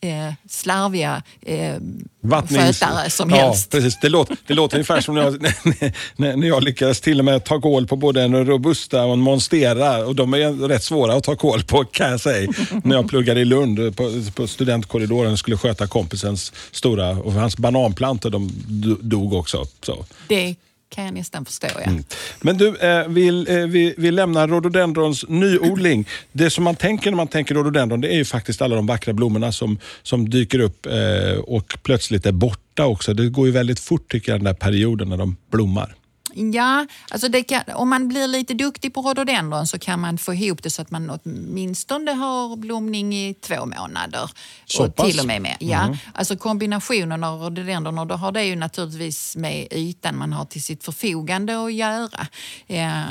eh, 0.00 0.32
slarviga 0.48 1.22
eh, 1.42 1.74
Vattnings- 2.22 2.58
skötare 2.80 3.10
som 3.10 3.30
ja, 3.30 3.36
helst. 3.36 3.70
Precis. 3.70 3.98
Det, 4.02 4.08
låter, 4.08 4.36
det 4.46 4.54
låter 4.54 4.76
ungefär 4.76 5.00
som 5.00 5.14
när 5.14 5.22
jag, 5.22 5.42
när, 6.16 6.36
när 6.36 6.48
jag 6.48 6.62
lyckades 6.62 7.00
till 7.00 7.18
och 7.18 7.24
med 7.24 7.44
ta 7.44 7.60
koll 7.60 7.86
på 7.86 7.96
både 7.96 8.22
en 8.22 8.46
robusta 8.46 9.04
och 9.04 9.12
en 9.12 9.18
monstera. 9.20 10.06
Och 10.06 10.14
de 10.14 10.34
är 10.34 10.68
rätt 10.68 10.82
svåra 10.84 11.14
att 11.14 11.24
ta 11.24 11.36
koll 11.36 11.62
på 11.62 11.84
kan 11.84 12.10
jag 12.10 12.20
säga. 12.20 12.52
när 12.84 12.96
jag 12.96 13.08
pluggade 13.08 13.40
i 13.40 13.44
Lund 13.44 13.96
på, 13.96 14.12
på 14.34 14.46
studentkorridoren 14.46 15.32
och 15.32 15.38
skulle 15.38 15.56
sköta 15.56 15.86
kompisens 15.86 16.52
stora, 16.70 17.10
och 17.10 17.32
hans 17.32 17.56
bananplantor 17.56 18.30
de 18.30 18.48
do- 18.68 18.98
dog 19.00 19.32
också. 19.32 19.64
Så. 19.82 20.04
Det 20.28 20.54
kan 20.90 21.04
jag 21.04 21.14
nästan 21.14 21.44
förstå, 21.44 21.66
ja. 21.74 21.80
Mm. 21.80 22.04
Men 22.40 22.58
du, 22.58 22.76
eh, 22.76 23.08
vi, 23.08 23.28
eh, 23.28 23.66
vi, 23.66 23.94
vi 23.96 24.10
lämnar 24.10 24.48
rhododendrons 24.48 25.24
nyodling. 25.28 26.08
Det 26.32 26.50
som 26.50 26.64
man 26.64 26.76
tänker 26.76 27.10
när 27.10 27.16
man 27.16 27.28
tänker 27.28 27.54
rhododendron, 27.54 28.00
det 28.00 28.08
är 28.08 28.16
ju 28.16 28.24
faktiskt 28.24 28.62
alla 28.62 28.76
de 28.76 28.86
vackra 28.86 29.12
blommorna 29.12 29.52
som, 29.52 29.78
som 30.02 30.30
dyker 30.30 30.58
upp 30.58 30.86
eh, 30.86 31.38
och 31.38 31.78
plötsligt 31.82 32.26
är 32.26 32.32
borta 32.32 32.86
också. 32.86 33.14
Det 33.14 33.28
går 33.28 33.46
ju 33.46 33.52
väldigt 33.52 33.80
fort 33.80 34.12
tycker 34.12 34.32
jag, 34.32 34.40
den 34.40 34.44
där 34.44 34.54
perioden 34.54 35.08
när 35.08 35.16
de 35.16 35.36
blommar. 35.50 35.94
Ja, 36.34 36.86
alltså 37.10 37.42
kan, 37.42 37.62
om 37.74 37.90
man 37.90 38.08
blir 38.08 38.28
lite 38.28 38.54
duktig 38.54 38.94
på 38.94 39.02
rhododendron 39.02 39.66
så 39.66 39.78
kan 39.78 40.00
man 40.00 40.18
få 40.18 40.34
ihop 40.34 40.62
det 40.62 40.70
så 40.70 40.82
att 40.82 40.90
man 40.90 41.10
åtminstone 41.10 42.12
har 42.12 42.56
blomning 42.56 43.14
i 43.14 43.34
två 43.34 43.66
månader. 43.66 44.30
Så 44.64 44.84
och 44.84 44.96
pass? 44.96 45.10
till 45.10 45.20
och 45.20 45.26
med 45.26 45.42
mer. 45.42 45.56
Ja, 45.60 45.96
Alltså 46.14 46.36
kombinationen 46.36 47.24
av 47.24 47.40
rhododendron, 47.40 47.98
och 47.98 48.06
då 48.06 48.14
har 48.14 48.32
det 48.32 48.44
ju 48.44 48.56
naturligtvis 48.56 49.36
med 49.36 49.68
ytan 49.70 50.16
man 50.16 50.32
har 50.32 50.44
till 50.44 50.62
sitt 50.62 50.84
förfogande 50.84 51.64
att 51.64 51.72
göra. 51.72 52.26
Eh, 52.66 53.04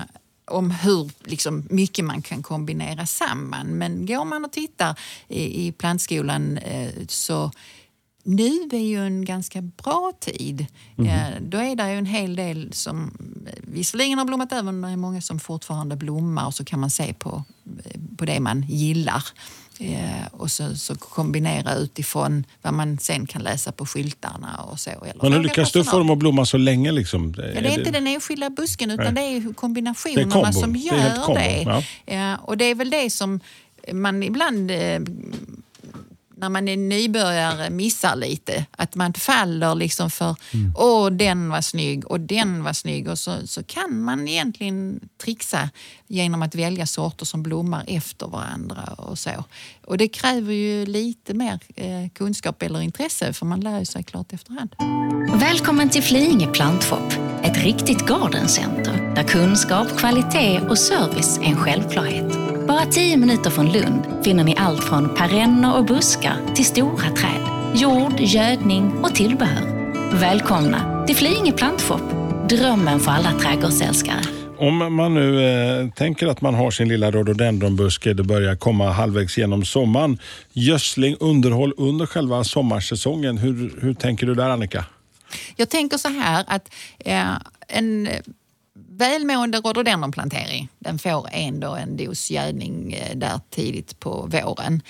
om 0.49 0.71
hur 0.71 1.11
liksom, 1.23 1.67
mycket 1.69 2.05
man 2.05 2.21
kan 2.21 2.43
kombinera 2.43 3.05
samman. 3.05 3.67
Men 3.67 4.05
går 4.05 4.25
man 4.25 4.45
och 4.45 4.51
tittar 4.51 4.99
i, 5.27 5.67
i 5.67 5.71
plantskolan 5.71 6.57
eh, 6.57 6.89
så 7.07 7.51
nu 8.29 8.69
är 8.71 8.77
ju 8.83 9.05
en 9.05 9.25
ganska 9.25 9.61
bra 9.61 10.11
tid. 10.19 10.65
Eh, 10.97 11.41
då 11.41 11.57
är 11.57 11.75
det 11.75 11.91
ju 11.91 11.97
en 11.97 12.05
hel 12.05 12.35
del 12.35 12.73
som 12.73 13.11
eh, 13.47 13.53
visserligen 13.63 14.17
har 14.17 14.25
blommat 14.25 14.51
över 14.51 14.71
men 14.71 14.81
det 14.81 14.87
är 14.93 14.97
många 14.97 15.21
som 15.21 15.39
fortfarande 15.39 15.95
blommar 15.95 16.45
och 16.45 16.53
så 16.53 16.65
kan 16.65 16.79
man 16.79 16.89
se 16.89 17.13
på, 17.13 17.43
eh, 17.85 17.99
på 18.17 18.25
det 18.25 18.39
man 18.39 18.65
gillar. 18.69 19.23
Och 20.31 20.51
så, 20.51 20.75
så 20.75 20.95
kombinera 20.95 21.75
utifrån 21.75 22.45
vad 22.61 22.73
man 22.73 22.97
sen 22.97 23.27
kan 23.27 23.43
läsa 23.43 23.71
på 23.71 23.85
skyltarna 23.85 24.57
och 24.57 24.79
så. 24.79 24.89
Eller 24.89 25.21
Men 25.21 25.33
hur 25.33 25.43
lyckas 25.43 25.71
du 25.71 25.83
få 25.83 25.97
dem 25.97 26.09
att 26.09 26.17
blomma 26.17 26.45
så 26.45 26.57
länge? 26.57 26.91
Liksom? 26.91 27.33
Ja, 27.37 27.61
det 27.61 27.67
är 27.67 27.79
inte 27.79 27.91
den 27.91 28.07
enskilda 28.07 28.49
busken 28.49 28.91
utan 28.91 29.15
det 29.15 29.21
är 29.21 29.39
Det 29.39 29.49
är 29.49 29.53
kombinationerna 29.53 30.53
som 30.53 30.73
Det 30.73 30.79
är 30.79 30.83
gör 30.83 30.97
helt 30.97 31.15
det. 31.15 31.65
kombo, 31.65 31.83
ja. 32.05 32.37
Och 32.37 32.57
det 32.57 32.65
är 32.65 32.75
väl 32.75 32.89
det 32.89 33.09
som 33.09 33.39
man 33.93 34.23
ibland 34.23 34.71
när 36.39 36.49
man 36.49 36.67
är 36.67 36.77
nybörjare 36.77 37.69
missar 37.69 38.15
lite. 38.15 38.65
Att 38.71 38.95
man 38.95 39.13
faller 39.13 39.75
liksom 39.75 40.09
för 40.09 40.35
Mm. 40.53 40.73
åh 40.77 41.09
den 41.11 41.49
var 41.49 41.61
snygg 41.61 42.05
och 42.05 42.19
den 42.19 42.63
var 42.63 42.73
snygg. 42.73 43.07
Och 43.09 43.19
så, 43.19 43.47
så 43.47 43.63
kan 43.63 44.01
man 44.01 44.27
egentligen 44.27 44.99
trixa 45.23 45.69
genom 46.07 46.41
att 46.41 46.55
välja 46.55 46.85
sorter 46.85 47.25
som 47.25 47.43
blommar 47.43 47.83
efter 47.87 48.27
varandra 48.27 48.83
och 48.97 49.19
så. 49.19 49.43
Och 49.85 49.97
det 49.97 50.07
kräver 50.07 50.53
ju 50.53 50.85
lite 50.85 51.33
mer 51.33 51.59
eh, 51.75 52.09
kunskap 52.15 52.61
eller 52.63 52.81
intresse 52.81 53.33
för 53.33 53.45
man 53.45 53.59
lär 53.59 53.83
sig 53.83 54.03
klart 54.03 54.33
efterhand. 54.33 54.75
Välkommen 55.39 55.89
till 55.89 56.03
Flyinge 56.03 56.47
plantshop, 56.47 57.13
ett 57.43 57.63
riktigt 57.63 58.07
gardencenter 58.07 59.13
där 59.15 59.23
kunskap, 59.23 59.87
kvalitet 59.97 60.59
och 60.69 60.77
service 60.77 61.37
är 61.37 61.43
en 61.43 61.57
självklarhet. 61.57 62.48
Bara 62.69 62.85
tio 62.85 63.17
minuter 63.17 63.49
från 63.49 63.71
Lund 63.71 64.23
finner 64.23 64.43
ni 64.43 64.55
allt 64.57 64.83
från 64.83 65.15
perenner 65.15 65.77
och 65.77 65.85
buskar 65.85 66.55
till 66.55 66.65
stora 66.65 67.09
träd, 67.11 67.41
jord, 67.75 68.19
gödning 68.19 68.91
och 69.03 69.15
tillbehör. 69.15 69.93
Välkomna 70.19 71.05
till 71.07 71.15
Flyinge 71.15 71.51
plantshop, 71.51 72.01
drömmen 72.49 72.99
för 72.99 73.11
alla 73.11 73.31
trädgårdsälskare. 73.39 74.21
Om 74.57 74.95
man 74.95 75.13
nu 75.13 75.43
eh, 75.43 75.89
tänker 75.89 76.27
att 76.27 76.41
man 76.41 76.53
har 76.53 76.71
sin 76.71 76.87
lilla 76.87 77.11
rhododendronbuske, 77.11 78.13
det 78.13 78.23
börjar 78.23 78.55
komma 78.55 78.91
halvvägs 78.91 79.37
genom 79.37 79.65
sommaren. 79.65 80.19
Gödsling, 80.53 81.15
underhåll 81.19 81.73
under 81.77 82.05
själva 82.05 82.43
sommarsäsongen. 82.43 83.37
Hur, 83.37 83.79
hur 83.81 83.93
tänker 83.93 84.27
du 84.27 84.35
där 84.35 84.49
Annika? 84.49 84.85
Jag 85.55 85.69
tänker 85.69 85.97
så 85.97 86.09
här 86.09 86.45
att 86.47 86.73
eh, 86.99 87.31
en 87.67 88.09
välmående 88.99 89.57
rhododendronplantering 89.57 90.69
den 90.79 90.99
får 90.99 91.27
ändå 91.31 91.75
en 91.75 91.97
dos 91.97 92.31
gödning 92.31 92.93
eh, 92.93 93.15
där 93.15 93.39
tidigt 93.49 93.99
på 93.99 94.29
våren. 94.31 94.81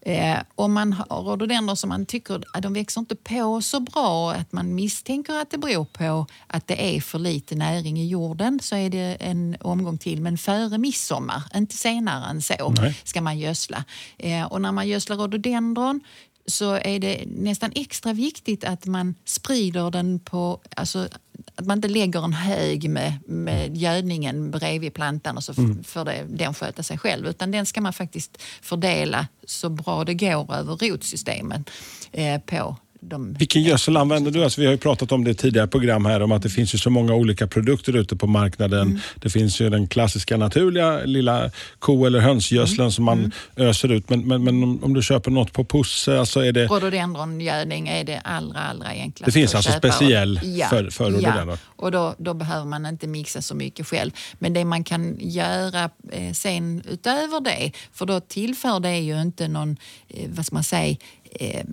Eh, 0.00 0.38
om 0.54 0.72
man 0.72 0.92
har 0.92 1.22
rhododendron 1.22 1.76
som 1.76 1.88
man 1.88 2.06
tycker 2.06 2.42
att 2.52 2.62
de 2.62 2.72
växer 2.72 3.00
inte 3.00 3.16
på 3.16 3.62
så 3.62 3.80
bra 3.80 4.32
att 4.32 4.52
man 4.52 4.74
misstänker 4.74 5.42
att 5.42 5.50
det 5.50 5.58
beror 5.58 5.84
på 5.84 6.26
att 6.46 6.66
det 6.66 6.96
är 6.96 7.00
för 7.00 7.18
lite 7.18 7.54
näring 7.54 7.98
i 7.98 8.08
jorden 8.08 8.60
så 8.62 8.76
är 8.76 8.90
det 8.90 9.16
en 9.20 9.56
omgång 9.60 9.98
till. 9.98 10.20
Men 10.20 10.38
före 10.38 10.78
midsommar, 10.78 11.42
inte 11.54 11.76
senare 11.76 12.30
än 12.30 12.42
så, 12.42 12.74
Nej. 12.80 13.00
ska 13.04 13.20
man 13.20 13.38
gödsla. 13.38 13.84
Eh, 14.18 14.44
och 14.44 14.60
när 14.60 14.72
man 14.72 14.88
gödslar 14.88 15.16
rhododendron 15.16 16.00
så 16.46 16.72
är 16.74 16.98
det 16.98 17.24
nästan 17.26 17.72
extra 17.74 18.12
viktigt 18.12 18.64
att 18.64 18.86
man 18.86 19.14
sprider 19.24 19.90
den 19.90 20.18
på... 20.18 20.60
Alltså, 20.76 21.08
att 21.54 21.66
man 21.66 21.78
inte 21.78 21.88
lägger 21.88 22.24
en 22.24 22.32
hög 22.32 22.90
med, 22.90 23.12
med 23.26 23.76
gödningen 23.76 24.50
bredvid 24.50 24.94
plantan 24.94 25.36
och 25.36 25.44
så 25.44 25.52
f- 25.52 25.86
får 25.86 26.04
det, 26.04 26.24
den 26.28 26.54
sköta 26.54 26.82
sig 26.82 26.98
själv. 26.98 27.26
Utan 27.26 27.50
den 27.50 27.66
ska 27.66 27.80
man 27.80 27.92
faktiskt 27.92 28.42
fördela 28.62 29.28
så 29.46 29.68
bra 29.68 30.04
det 30.04 30.14
går 30.14 30.54
över 30.54 30.76
rotsystemet 30.76 31.70
eh, 32.12 32.40
på 32.40 32.76
de... 33.02 33.34
Vilken 33.34 33.62
gödsel 33.62 33.96
använder 33.96 34.30
du? 34.30 34.44
Alltså, 34.44 34.60
vi 34.60 34.66
har 34.66 34.72
ju 34.72 34.78
pratat 34.78 35.12
om 35.12 35.24
det 35.24 35.30
i 35.30 35.34
tidigare 35.34 35.66
program 35.66 36.04
här 36.04 36.22
om 36.22 36.32
att 36.32 36.42
det 36.42 36.48
finns 36.48 36.74
ju 36.74 36.78
så 36.78 36.90
många 36.90 37.14
olika 37.14 37.46
produkter 37.46 37.96
ute 37.96 38.16
på 38.16 38.26
marknaden. 38.26 39.00
Det 39.14 39.30
finns 39.30 39.60
ju 39.60 39.70
den 39.70 39.88
klassiska 39.88 40.36
naturliga 40.36 41.04
lilla 41.04 41.50
ko 41.78 42.06
eller 42.06 42.20
hönsgödseln 42.20 42.92
som 42.92 43.04
man 43.04 43.32
öser 43.56 43.92
ut. 43.92 44.10
Men, 44.10 44.28
men, 44.28 44.44
men 44.44 44.62
om, 44.62 44.84
om 44.84 44.94
du 44.94 45.02
köper 45.02 45.30
något 45.30 45.52
på 45.52 45.64
Pusse, 45.64 46.18
alltså 46.18 46.40
är 46.40 46.52
det... 46.52 46.66
Rhododendrongödning 46.66 47.88
är 47.88 48.04
det 48.04 48.18
allra, 48.18 48.60
allra 48.60 48.88
enklaste 48.88 49.24
Det 49.24 49.32
finns 49.32 49.54
alltså 49.54 49.72
speciell 49.72 50.40
ja, 50.44 50.66
för- 50.66 50.90
för 50.90 51.10
rhododendron? 51.10 51.48
Ja, 51.48 51.56
och 51.76 51.90
då, 51.90 52.14
då 52.18 52.34
behöver 52.34 52.66
man 52.66 52.86
inte 52.86 53.06
mixa 53.06 53.42
så 53.42 53.54
mycket 53.54 53.86
själv. 53.86 54.10
Men 54.38 54.52
det 54.52 54.64
man 54.64 54.84
kan 54.84 55.16
göra 55.20 55.90
eh, 56.12 56.32
sen 56.32 56.82
utöver 56.90 57.40
det, 57.40 57.72
för 57.92 58.06
då 58.06 58.20
tillför 58.20 58.80
det 58.80 58.98
ju 58.98 59.20
inte 59.22 59.48
någon, 59.48 59.76
eh, 60.08 60.28
vad 60.28 60.46
ska 60.46 60.54
man 60.54 60.64
säga, 60.64 60.96
eh, 61.40 61.64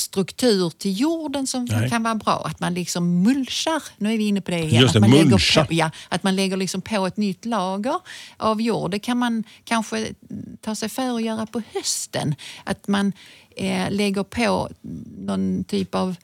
struktur 0.00 0.70
till 0.70 1.00
jorden 1.00 1.46
som 1.46 1.64
Nej. 1.64 1.90
kan 1.90 2.02
vara 2.02 2.14
bra. 2.14 2.42
Att 2.44 2.60
man 2.60 2.74
liksom 2.74 3.22
mulchar, 3.22 3.82
nu 3.96 4.14
är 4.14 4.18
vi 4.18 4.26
inne 4.26 4.40
på 4.40 4.50
det 4.50 4.58
igen. 4.58 4.82
Just 4.82 4.92
det, 4.92 4.98
att 4.98 5.00
man. 5.00 5.10
Lägger 5.10 5.64
på, 5.64 5.74
ja, 5.74 5.90
att 6.08 6.22
man 6.22 6.36
lägger 6.36 6.56
liksom 6.56 6.80
på 6.80 7.06
ett 7.06 7.16
nytt 7.16 7.44
lager 7.44 8.00
av 8.36 8.60
jord. 8.60 8.90
Det 8.90 8.98
kan 8.98 9.18
man 9.18 9.44
kanske 9.64 10.08
ta 10.60 10.74
sig 10.74 10.88
för 10.88 11.16
att 11.16 11.22
göra 11.22 11.46
på 11.46 11.62
hösten. 11.74 12.34
Att 12.64 12.88
man 12.88 13.12
eh, 13.56 13.90
lägger 13.90 14.22
på 14.22 14.68
någon 15.18 15.64
typ 15.64 15.94
av 15.94 16.16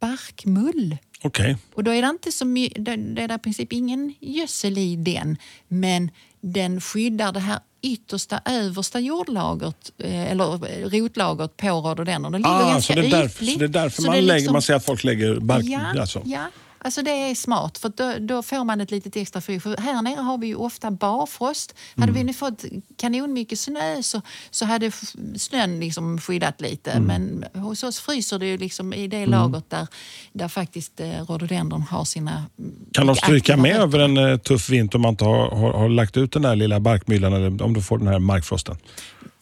barkmull. 0.00 0.96
Okej. 1.22 1.56
Och 1.74 1.84
då 1.84 1.90
är 1.90 2.02
det 2.02 2.08
inte 2.08 2.32
så 2.32 2.44
mycket, 2.44 2.84
det 2.84 2.96
det 2.96 3.22
är 3.22 3.28
där 3.28 3.34
i 3.34 3.38
princip 3.38 3.72
ingen 3.72 4.14
gödsel 4.20 4.78
i 4.78 4.96
den, 4.96 5.36
men 5.68 6.10
den 6.52 6.80
skyddar 6.80 7.32
det 7.32 7.40
här 7.40 7.58
yttersta 7.82 8.40
översta 8.44 9.00
jordlagret, 9.00 9.90
eh, 9.98 10.30
eller 10.32 10.44
rotlagret 10.90 11.56
på 11.56 11.66
rhododendron. 11.68 12.32
Det 12.32 12.38
ligger 12.38 12.50
Ah, 12.50 12.60
så, 12.60 12.68
ganska 12.68 12.94
det 12.94 13.06
är 13.06 13.10
därför, 13.10 13.42
ytligt. 13.44 13.52
så 13.52 13.58
det 13.58 13.64
är 13.64 13.68
därför 13.82 14.02
Så 14.02 14.06
man, 14.08 14.16
lägger, 14.20 14.34
liksom- 14.34 14.52
man 14.52 14.62
ser 14.62 14.74
att 14.74 14.84
folk 14.84 15.04
lägger 15.04 15.40
bark... 15.40 15.64
Ja, 15.64 16.00
Alltså. 16.00 16.22
ja, 16.24 16.46
alltså 16.84 17.02
det 17.02 17.10
är 17.10 17.34
smart 17.34 17.78
för 17.78 17.88
då, 17.88 18.12
då 18.20 18.42
får 18.42 18.64
man 18.64 18.80
ett 18.80 18.90
litet 18.90 19.16
extra 19.16 19.40
skydd. 19.42 19.62
För 19.62 19.76
här 19.76 20.02
nere 20.02 20.20
har 20.20 20.38
vi 20.38 20.46
ju 20.46 20.54
ofta 20.54 20.90
barfrost. 20.90 21.74
Hade 21.96 22.12
vi 22.12 22.24
nu 22.24 22.32
fått 22.32 22.64
kanonmycket 22.96 23.58
snö 23.58 24.02
så, 24.02 24.22
så 24.50 24.64
hade 24.64 24.90
snön 25.36 25.80
liksom 25.80 26.20
skyddat 26.20 26.60
lite. 26.60 27.00
Men 27.00 27.44
hos 27.54 27.82
oss 27.82 28.00
fryser 28.00 28.38
det 28.38 28.46
ju 28.46 28.58
liksom 28.58 28.92
i 28.92 29.08
det 29.08 29.26
lagret 29.26 29.70
där, 29.70 29.86
där 30.32 30.48
faktiskt 30.48 31.00
eh, 31.00 31.06
rhododendron 31.06 31.82
har 31.82 32.04
sina 32.04 32.44
mm, 32.58 32.74
Kan 32.92 33.06
de 33.06 33.16
stryka 33.16 33.56
med 33.56 33.76
över 33.76 33.98
en 33.98 34.16
eh, 34.16 34.36
tuff 34.36 34.70
vinter 34.70 34.96
om 34.96 35.02
man 35.02 35.10
inte 35.10 35.24
har, 35.24 35.50
har, 35.50 35.72
har 35.72 35.88
lagt 35.88 36.16
ut 36.16 36.32
den 36.32 36.42
där 36.42 36.56
lilla 36.56 36.80
barkmyllan 36.80 37.32
eller 37.32 37.62
om 37.62 37.74
du 37.74 37.82
får 37.82 37.98
den 37.98 38.08
här 38.08 38.18
markfrosten? 38.18 38.76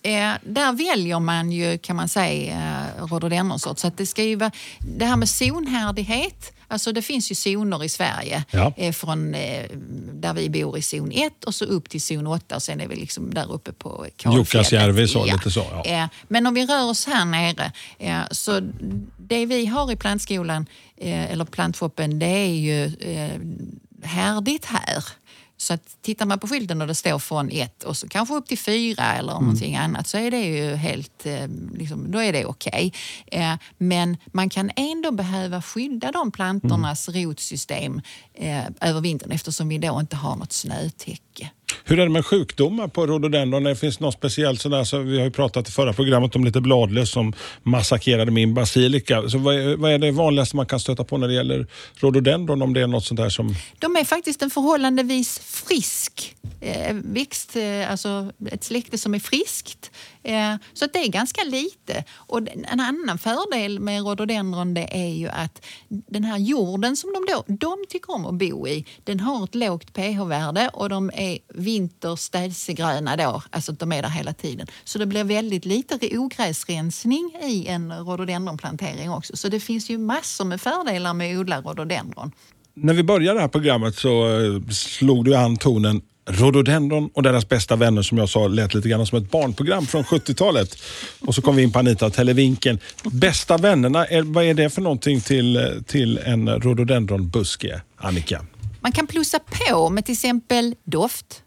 Eh, 0.05 0.33
där 0.43 0.73
väljer 0.73 1.21
man 1.21 1.53
ju 1.53 1.79
kan 1.79 1.97
man 1.97 2.09
säga 2.09 2.87
eh, 2.99 3.05
rhododendronsort. 3.07 3.79
Så 3.79 3.87
att 3.87 3.97
det 3.97 4.07
ska 4.07 4.25
ju 4.25 4.37
vara, 4.37 4.51
det 4.79 5.05
här 5.05 5.17
med 5.17 5.29
zonhärdighet, 5.29 6.53
alltså 6.69 6.93
det 6.93 7.03
finns 7.03 7.31
ju 7.31 7.35
zoner 7.35 7.85
i 7.85 7.89
Sverige. 7.89 8.45
Ja. 8.51 8.73
Eh, 8.77 8.93
från 8.93 9.35
eh, 9.35 9.67
där 10.13 10.35
vi 10.35 10.51
bor 10.51 10.79
i 10.79 10.83
zon 10.83 11.13
1 11.13 11.45
och 11.45 11.55
så 11.55 11.65
upp 11.65 11.89
till 11.89 12.03
zon 12.03 12.27
8 12.27 12.57
och 12.57 12.63
sen 12.63 12.81
är 12.81 12.89
vi 12.89 12.97
liksom 12.97 13.35
där 13.35 13.53
uppe 13.53 13.73
på. 13.73 14.07
Jukkasjärvi 14.25 15.09
så, 15.09 15.25
lite 15.25 15.51
så, 15.51 15.83
ja. 15.85 16.09
Men 16.29 16.47
om 16.47 16.55
vi 16.55 16.67
rör 16.67 16.91
oss 16.91 17.07
här 17.07 17.25
nere, 17.25 17.73
så 18.31 18.61
det 19.17 19.47
vi 19.47 19.67
har 19.67 19.93
i 19.93 19.97
plantskolan, 19.97 20.67
eller 20.97 21.45
plantshoppen, 21.45 22.19
det 22.19 22.27
är 22.27 22.55
ju 22.55 22.91
härdigt 24.03 24.65
här. 24.65 25.05
Så 25.63 25.75
att 25.75 25.97
tittar 26.03 26.27
man 26.27 26.39
på 26.39 26.49
skylten 26.49 26.81
och 26.83 26.87
det 26.89 26.95
står 26.95 27.19
från 27.19 27.51
ett 27.51 27.83
och 27.83 27.97
så 27.97 28.09
kanske 28.09 28.35
upp 28.35 28.47
till 28.47 28.59
fyra 28.59 29.15
eller 29.15 29.33
Mm. 29.33 29.45
någonting 29.45 29.77
annat 29.77 30.09
så 30.09 30.19
är 30.19 30.31
det 30.31 30.41
ju 30.45 30.75
helt, 30.75 31.27
eh, 31.27 31.49
liksom, 31.75 32.11
då 32.11 32.19
är 32.23 32.33
det 32.33 32.45
okej. 32.45 32.93
Eh, 33.27 33.55
men 33.79 34.17
man 34.33 34.49
kan 34.51 34.71
ändå 34.77 35.11
behöva 35.11 35.63
skydda 35.63 36.13
de 36.13 36.31
plantornas 36.33 37.09
Mm. 37.09 37.29
rotsystem 37.29 38.01
eh, 38.35 38.65
över 38.81 39.01
vintern 39.01 39.31
eftersom 39.33 39.69
vi 39.69 39.79
då 39.79 40.01
inte 40.01 40.17
har 40.17 40.37
något 40.37 40.53
snötäcke. 40.53 41.51
Hur 41.85 41.99
är 41.99 42.05
det 42.05 42.11
med 42.11 42.27
sjukdomar 42.27 42.89
på 42.89 43.07
rhododendron? 43.07 43.65
Det 43.65 43.77
finns 43.77 44.01
något 44.01 44.15
speciellt 44.15 44.61
sådär, 44.61 44.85
så 44.85 44.99
vi 44.99 45.19
har 45.19 45.25
ju 45.25 45.31
pratat 45.31 45.69
i 45.69 45.73
förra 45.73 45.93
programmet 45.93 46.37
om 46.37 46.45
lite 46.45 46.61
bladlöss 46.61 47.11
som 47.11 47.33
massakrerade 47.63 48.31
min 48.31 48.55
basilika. 48.55 49.29
Så 49.29 49.39
vad, 49.39 49.55
är, 49.55 49.77
vad 49.77 49.93
är 49.93 49.99
det 49.99 50.11
vanligaste 50.11 50.57
man 50.57 50.67
kan 50.67 50.81
stöta 50.81 51.05
på 51.05 51.19
när 51.19 51.29
det 51.29 51.35
gäller 51.35 51.67
rhododendron? 51.95 52.63
Om 52.63 52.75
det 52.75 52.81
är 52.81 52.87
något 52.87 53.05
sånt 53.05 53.21
där 53.21 53.29
som... 53.29 53.55
De 53.79 53.97
är 53.97 54.05
faktiskt 54.05 54.43
en 54.43 54.51
förhållandevis 54.51 55.39
frisk 55.39 56.37
eh, 56.61 56.95
växt, 57.05 57.57
eh, 57.57 57.91
alltså 57.91 58.33
ett 58.51 58.65
släkte 58.65 58.99
som 58.99 59.15
är 59.15 59.19
friskt. 59.19 59.91
Eh, 60.23 60.55
så 60.73 60.87
det 60.93 60.99
är 60.99 61.09
ganska 61.09 61.45
lite. 61.45 62.05
Och 62.13 62.39
en 62.39 62.81
annan 62.81 63.19
fördel 63.19 63.81
med 63.81 64.03
rhododendron 64.03 64.75
det 64.75 64.89
är 64.91 65.09
ju 65.09 65.29
att 65.29 65.67
den 65.89 66.25
här 66.25 66.39
jorden 66.39 66.97
som 66.97 67.13
de 67.13 67.33
då, 67.33 67.45
de 67.47 67.85
tycker 67.89 68.11
om 68.15 68.27
att 68.27 68.35
bo 68.35 68.69
i, 68.69 68.87
den 69.05 69.21
har 69.21 69.45
ett 69.45 69.55
lågt 69.55 69.93
pH-värde 69.93 70.71
och 70.73 70.89
de 70.89 71.11
är 71.15 71.39
vinterstädsegröna 71.63 73.17
då, 73.17 73.43
alltså 73.51 73.73
att 73.73 73.79
de 73.79 73.93
är 73.93 74.03
där 74.03 74.09
hela 74.09 74.33
tiden. 74.33 74.67
Så 74.85 74.99
det 74.99 75.07
blir 75.07 75.25
väldigt 75.25 75.65
lite 75.65 76.19
ogräsrensning 76.19 77.37
i 77.43 77.67
en 77.67 77.93
rhododendronplantering 77.93 79.11
också. 79.11 79.37
Så 79.37 79.49
det 79.49 79.61
finns 79.61 79.91
ju 79.91 79.99
massor 79.99 80.45
med 80.45 80.61
fördelar 80.61 81.15
med 81.15 81.35
att 81.35 81.41
odla 81.41 81.61
rhododendron. 81.61 82.33
När 82.75 82.95
vi 82.95 83.03
började 83.03 83.39
det 83.39 83.41
här 83.41 83.49
programmet 83.49 83.97
så 83.97 84.41
eh, 84.41 84.69
slog 84.71 85.25
du 85.25 85.37
an 85.37 85.57
tonen 85.57 86.03
Rhododendron 86.31 87.11
och 87.15 87.23
deras 87.23 87.49
bästa 87.49 87.77
vänner 87.77 88.03
som 88.03 88.19
jag 88.19 88.29
sa 88.29 88.49
lät 88.49 88.75
lite 88.75 88.89
grann 88.89 89.07
som 89.07 89.19
ett 89.19 89.31
barnprogram 89.31 89.87
från 89.87 90.05
70-talet. 90.05 90.79
Och 91.21 91.35
så 91.35 91.43
kom 91.43 91.57
vi 91.57 91.63
in 91.63 91.73
på 91.73 91.79
Anita 91.79 92.11
Televinken. 92.11 92.79
Bästa 93.05 93.57
vännerna, 93.57 94.07
vad 94.25 94.45
är 94.45 94.55
det 94.55 94.71
för 94.71 94.83
någonting 94.83 95.21
till, 95.21 95.57
eh, 95.57 95.63
till 95.87 96.19
en 96.19 96.49
rhododendronbuske, 96.49 97.83
Annika? 97.97 98.45
Man 98.81 98.93
kan 98.93 99.07
plussa 99.07 99.39
på 99.39 99.91
med 99.91 100.05
till 100.05 100.13
exempel 100.13 100.75
doft. 100.85 101.42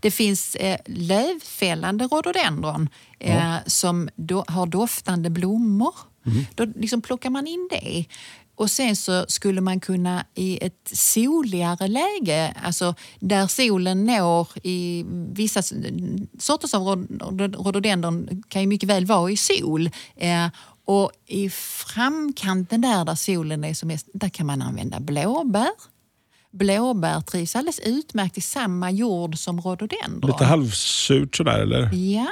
Det 0.00 0.10
finns 0.10 0.54
eh, 0.54 0.78
lövfällande 0.86 2.04
rhododendron 2.04 2.88
eh, 3.18 3.54
som 3.66 4.08
do, 4.16 4.44
har 4.48 4.66
doftande 4.66 5.30
blommor. 5.30 5.94
Då 6.54 6.64
liksom 6.64 7.02
plockar 7.02 7.30
man 7.30 7.46
in 7.46 7.68
det. 7.70 8.04
Och 8.54 8.70
sen 8.70 8.96
så 8.96 9.24
skulle 9.28 9.60
man 9.60 9.80
kunna 9.80 10.24
i 10.34 10.64
ett 10.66 10.90
soligare 10.92 11.88
läge, 11.88 12.54
alltså 12.64 12.94
där 13.20 13.46
solen 13.46 14.04
når 14.04 14.48
i 14.62 15.04
vissa 15.32 15.62
sorters 16.38 16.74
av 16.74 16.82
rhod- 16.82 17.56
rhododendron 17.64 18.42
kan 18.48 18.62
ju 18.62 18.68
mycket 18.68 18.88
väl 18.88 19.06
vara 19.06 19.30
i 19.30 19.36
sol. 19.36 19.90
Eh, 20.16 20.46
och 20.84 21.10
i 21.26 21.50
framkanten 21.50 22.80
där, 22.80 23.04
där 23.04 23.14
solen 23.14 23.64
är 23.64 23.74
som 23.74 23.88
mest, 23.88 24.06
där 24.14 24.28
kan 24.28 24.46
man 24.46 24.62
använda 24.62 25.00
blåbär. 25.00 25.70
Blåbär 26.58 27.20
trivs 27.20 27.56
alldeles 27.56 27.78
utmärkt 27.80 28.38
i 28.38 28.40
samma 28.40 28.90
jord 28.90 29.38
som 29.38 29.60
rhododendron. 29.60 30.30
Lite 30.30 30.44
halvsurt 30.44 31.36
sådär 31.36 31.58
eller? 31.58 31.90
Ja, 31.94 32.26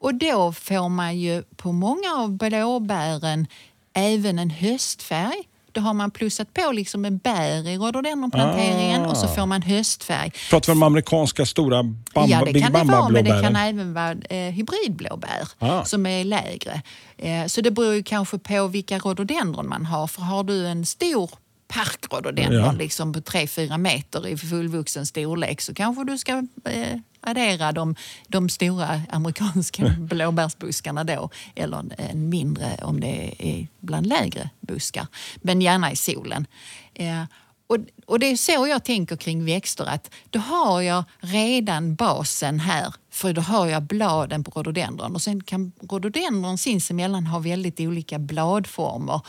och 0.00 0.14
då 0.14 0.52
får 0.52 0.88
man 0.88 1.18
ju 1.18 1.42
på 1.56 1.72
många 1.72 2.14
av 2.16 2.30
blåbären 2.36 3.46
även 3.94 4.38
en 4.38 4.50
höstfärg. 4.50 5.42
Då 5.74 5.80
har 5.80 5.94
man 5.94 6.10
plussat 6.10 6.54
på 6.54 6.72
liksom 6.72 7.00
med 7.00 7.18
bär 7.18 7.68
i 7.68 7.76
rhododendronplanteringen 7.78 9.02
Ah. 9.04 9.08
och 9.08 9.16
så 9.16 9.28
får 9.28 9.46
man 9.46 9.62
höstfärg. 9.62 10.32
Pratar 10.50 10.72
vi 10.72 10.76
om 10.76 10.82
amerikanska 10.82 11.46
stora 11.46 11.82
bamba, 11.82 12.26
ja, 12.28 12.44
det 12.44 12.60
kan 12.60 12.72
det 12.72 12.84
vara, 12.84 13.08
men 13.08 13.24
det 13.24 13.42
kan 13.42 13.56
även 13.56 13.94
vara 13.94 14.12
eh, 14.12 14.52
hybridblåbär 14.52 15.48
Ah. 15.58 15.84
som 15.84 16.06
är 16.06 16.24
lägre. 16.24 16.82
Eh, 17.18 17.46
så 17.46 17.60
det 17.60 17.70
beror 17.70 17.94
ju 17.94 18.02
kanske 18.02 18.38
på 18.38 18.66
vilka 18.66 18.98
rhododendron 18.98 19.68
man 19.68 19.86
har. 19.86 20.06
För 20.06 20.22
har 20.22 20.44
du 20.44 20.66
en 20.66 20.86
stor 20.86 21.30
parkrhododendron 21.72 22.64
Ja. 22.64 22.72
liksom 22.72 23.12
på 23.12 23.20
3-4 23.20 23.78
meter 23.78 24.26
i 24.26 24.36
fullvuxen 24.36 25.06
storlek 25.06 25.60
så 25.60 25.74
kanske 25.74 26.04
du 26.04 26.18
ska 26.18 26.32
eh, 26.64 26.98
addera 27.20 27.72
de, 27.72 27.94
de 28.28 28.48
stora 28.48 29.00
amerikanska 29.10 29.88
blåbärsbuskarna 29.98 31.04
då. 31.04 31.30
Eller 31.54 31.84
en 31.98 32.28
mindre 32.28 32.78
om 32.82 33.00
det 33.00 33.34
är 33.38 33.66
bland 33.80 34.06
lägre 34.06 34.50
buskar. 34.60 35.06
Men 35.36 35.60
gärna 35.60 35.92
i 35.92 35.96
solen. 35.96 36.46
Eh, 36.94 37.24
och, 37.66 37.78
och 38.06 38.18
det 38.18 38.26
är 38.26 38.36
så 38.36 38.66
jag 38.66 38.84
tänker 38.84 39.16
kring 39.16 39.44
växter 39.44 39.84
att 39.84 40.10
då 40.30 40.38
har 40.38 40.80
jag 40.80 41.04
redan 41.20 41.94
basen 41.94 42.60
här 42.60 42.94
för 43.10 43.32
då 43.32 43.40
har 43.40 43.66
jag 43.66 43.82
bladen 43.82 44.44
på 44.44 44.50
rhododendron 44.50 45.14
och 45.14 45.22
sen 45.22 45.42
kan 45.42 45.72
rhododendron 45.90 46.58
sinsemellan 46.58 47.26
ha 47.26 47.38
väldigt 47.38 47.80
olika 47.80 48.18
bladformer 48.18 49.20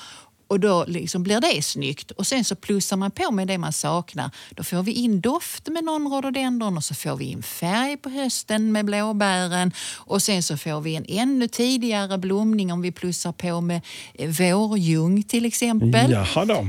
och 0.54 0.60
då 0.60 0.86
liksom 0.88 1.24
blir 1.24 1.42
det 1.42 1.62
snyggt. 1.62 2.12
Och 2.12 2.28
sen 2.28 2.44
så 2.44 2.56
plussar 2.56 2.98
man 2.98 3.12
på 3.12 3.32
med 3.32 3.48
det 3.48 3.58
man 3.58 3.74
saknar. 3.74 4.30
Då 4.50 4.64
får 4.64 4.84
vi 4.84 4.92
in 4.92 5.22
doft 5.22 5.68
med 5.68 5.84
någon 5.84 6.08
rhododendron 6.08 6.78
och 6.78 6.84
så 6.84 6.96
får 6.96 7.16
vi 7.16 7.26
in 7.26 7.44
färg 7.44 7.98
på 7.98 8.10
hösten 8.10 8.72
med 8.72 8.86
blåbären. 8.86 9.72
Och 9.96 10.22
sen 10.22 10.44
så 10.44 10.58
får 10.58 10.82
vi 10.82 10.96
en 10.96 11.06
ännu 11.08 11.48
tidigare 11.48 12.18
blomning 12.18 12.74
om 12.74 12.82
vi 12.82 12.92
plussar 12.92 13.32
på 13.32 13.62
med 13.62 13.82
eh, 14.14 14.30
vårljung 14.30 15.24
till 15.24 15.46
exempel. 15.46 16.12
Jaha 16.12 16.46
då. 16.46 16.68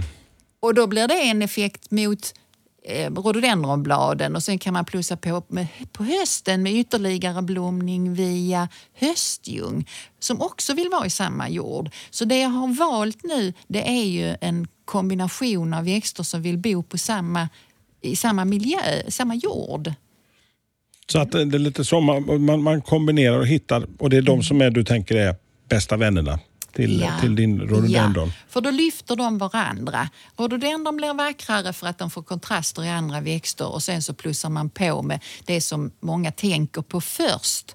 Och 0.60 0.74
då 0.74 0.86
blir 0.86 1.08
det 1.08 1.20
en 1.20 1.42
effekt 1.42 1.90
mot 1.90 2.34
rhododendronbladen 2.88 4.36
och 4.36 4.42
sen 4.42 4.58
kan 4.58 4.72
man 4.72 4.84
plussa 4.84 5.16
på 5.16 5.42
med, 5.48 5.66
på 5.92 6.04
hösten 6.04 6.62
med 6.62 6.74
ytterligare 6.74 7.42
blomning 7.42 8.14
via 8.14 8.68
höstljung 8.94 9.88
som 10.18 10.40
också 10.40 10.74
vill 10.74 10.88
vara 10.88 11.06
i 11.06 11.10
samma 11.10 11.48
jord. 11.48 11.90
Så 12.10 12.24
det 12.24 12.38
jag 12.38 12.48
har 12.48 12.74
valt 12.74 13.22
nu 13.22 13.52
det 13.66 13.88
är 13.88 14.04
ju 14.04 14.36
en 14.40 14.66
kombination 14.84 15.74
av 15.74 15.84
växter 15.84 16.22
som 16.22 16.42
vill 16.42 16.58
bo 16.58 16.82
på 16.82 16.98
samma, 16.98 17.48
i 18.00 18.16
samma 18.16 18.44
miljö, 18.44 18.78
samma 19.08 19.34
jord. 19.34 19.92
Så 21.06 21.18
att 21.18 21.32
det 21.32 21.44
det 21.44 21.56
är 21.56 21.58
lite 21.58 21.84
så 21.84 22.00
man, 22.00 22.44
man, 22.44 22.62
man 22.62 22.82
kombinerar 22.82 23.38
och 23.38 23.46
hittar 23.46 23.86
och 23.98 24.10
det 24.10 24.16
är 24.16 24.22
de 24.22 24.42
som 24.42 24.60
är, 24.60 24.70
du 24.70 24.84
tänker 24.84 25.16
är 25.16 25.36
bästa 25.68 25.96
vännerna 25.96 26.38
till, 26.74 27.00
Ja. 27.00 27.20
till 27.20 27.36
din 27.36 27.60
rhododendron. 27.60 28.28
Ja, 28.28 28.34
för 28.48 28.60
då 28.60 28.70
lyfter 28.70 29.16
de 29.16 29.38
varandra. 29.38 30.08
Rhododendron 30.36 30.96
blir 30.96 31.14
vackrare 31.14 31.72
för 31.72 31.86
att 31.86 31.98
de 31.98 32.10
får 32.10 32.22
kontraster 32.22 32.84
i 32.84 32.88
andra 32.88 33.20
växter 33.20 33.66
och 33.66 33.82
sen 33.82 34.02
så 34.02 34.14
plussar 34.14 34.48
man 34.48 34.70
på 34.70 35.02
med 35.02 35.20
det 35.44 35.60
som 35.60 35.90
många 36.00 36.32
tänker 36.32 36.82
på 36.82 37.00
först. 37.00 37.74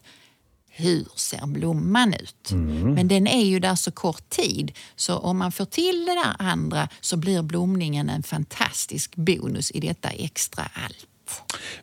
Hur 0.71 1.05
ser 1.15 1.47
blomman 1.47 2.13
ut? 2.13 2.51
Men 2.95 3.07
den 3.07 3.27
är 3.27 3.45
ju 3.45 3.59
där 3.59 3.75
så 3.75 3.91
kort 3.91 4.29
tid 4.29 4.71
så 4.95 5.17
om 5.17 5.37
man 5.37 5.51
får 5.51 5.65
till 5.65 6.05
det 6.05 6.11
där 6.15 6.35
andra 6.51 6.89
så 7.01 7.17
blir 7.17 7.41
blomningen 7.41 8.09
en 8.09 8.23
fantastisk 8.23 9.15
bonus 9.15 9.71
i 9.71 9.79
detta 9.79 10.09
extra 10.09 10.63
allt. 10.73 11.05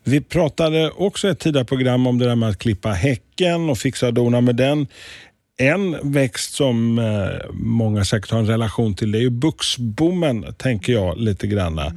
Vi 0.05 0.21
pratade 0.21 0.91
också 0.91 1.29
i 1.29 1.31
ett 1.31 1.39
tidigare 1.39 1.65
program 1.65 2.07
om 2.07 2.19
det 2.19 2.25
där 2.25 2.37
med 2.37 2.49
att 2.49 2.59
klippa 2.59 2.93
häcken 2.93 3.71
och 3.71 3.79
fixa 3.79 4.07
och 4.07 4.15
dona 4.15 4.41
med 4.41 4.57
den. 4.57 4.87
En 5.57 6.13
växt 6.13 6.55
som 6.55 6.99
eh, 6.99 7.51
många 7.53 8.05
säkert 8.05 8.31
har 8.31 8.39
en 8.39 8.47
relation 8.47 8.95
till 8.95 9.13
det 9.13 9.19
är 9.19 9.23
ju 9.23 9.31
buxbommen, 9.31 10.55
tänker 10.59 10.93
jag 10.93 11.19
lite 11.19 11.47
granna. 11.47 11.93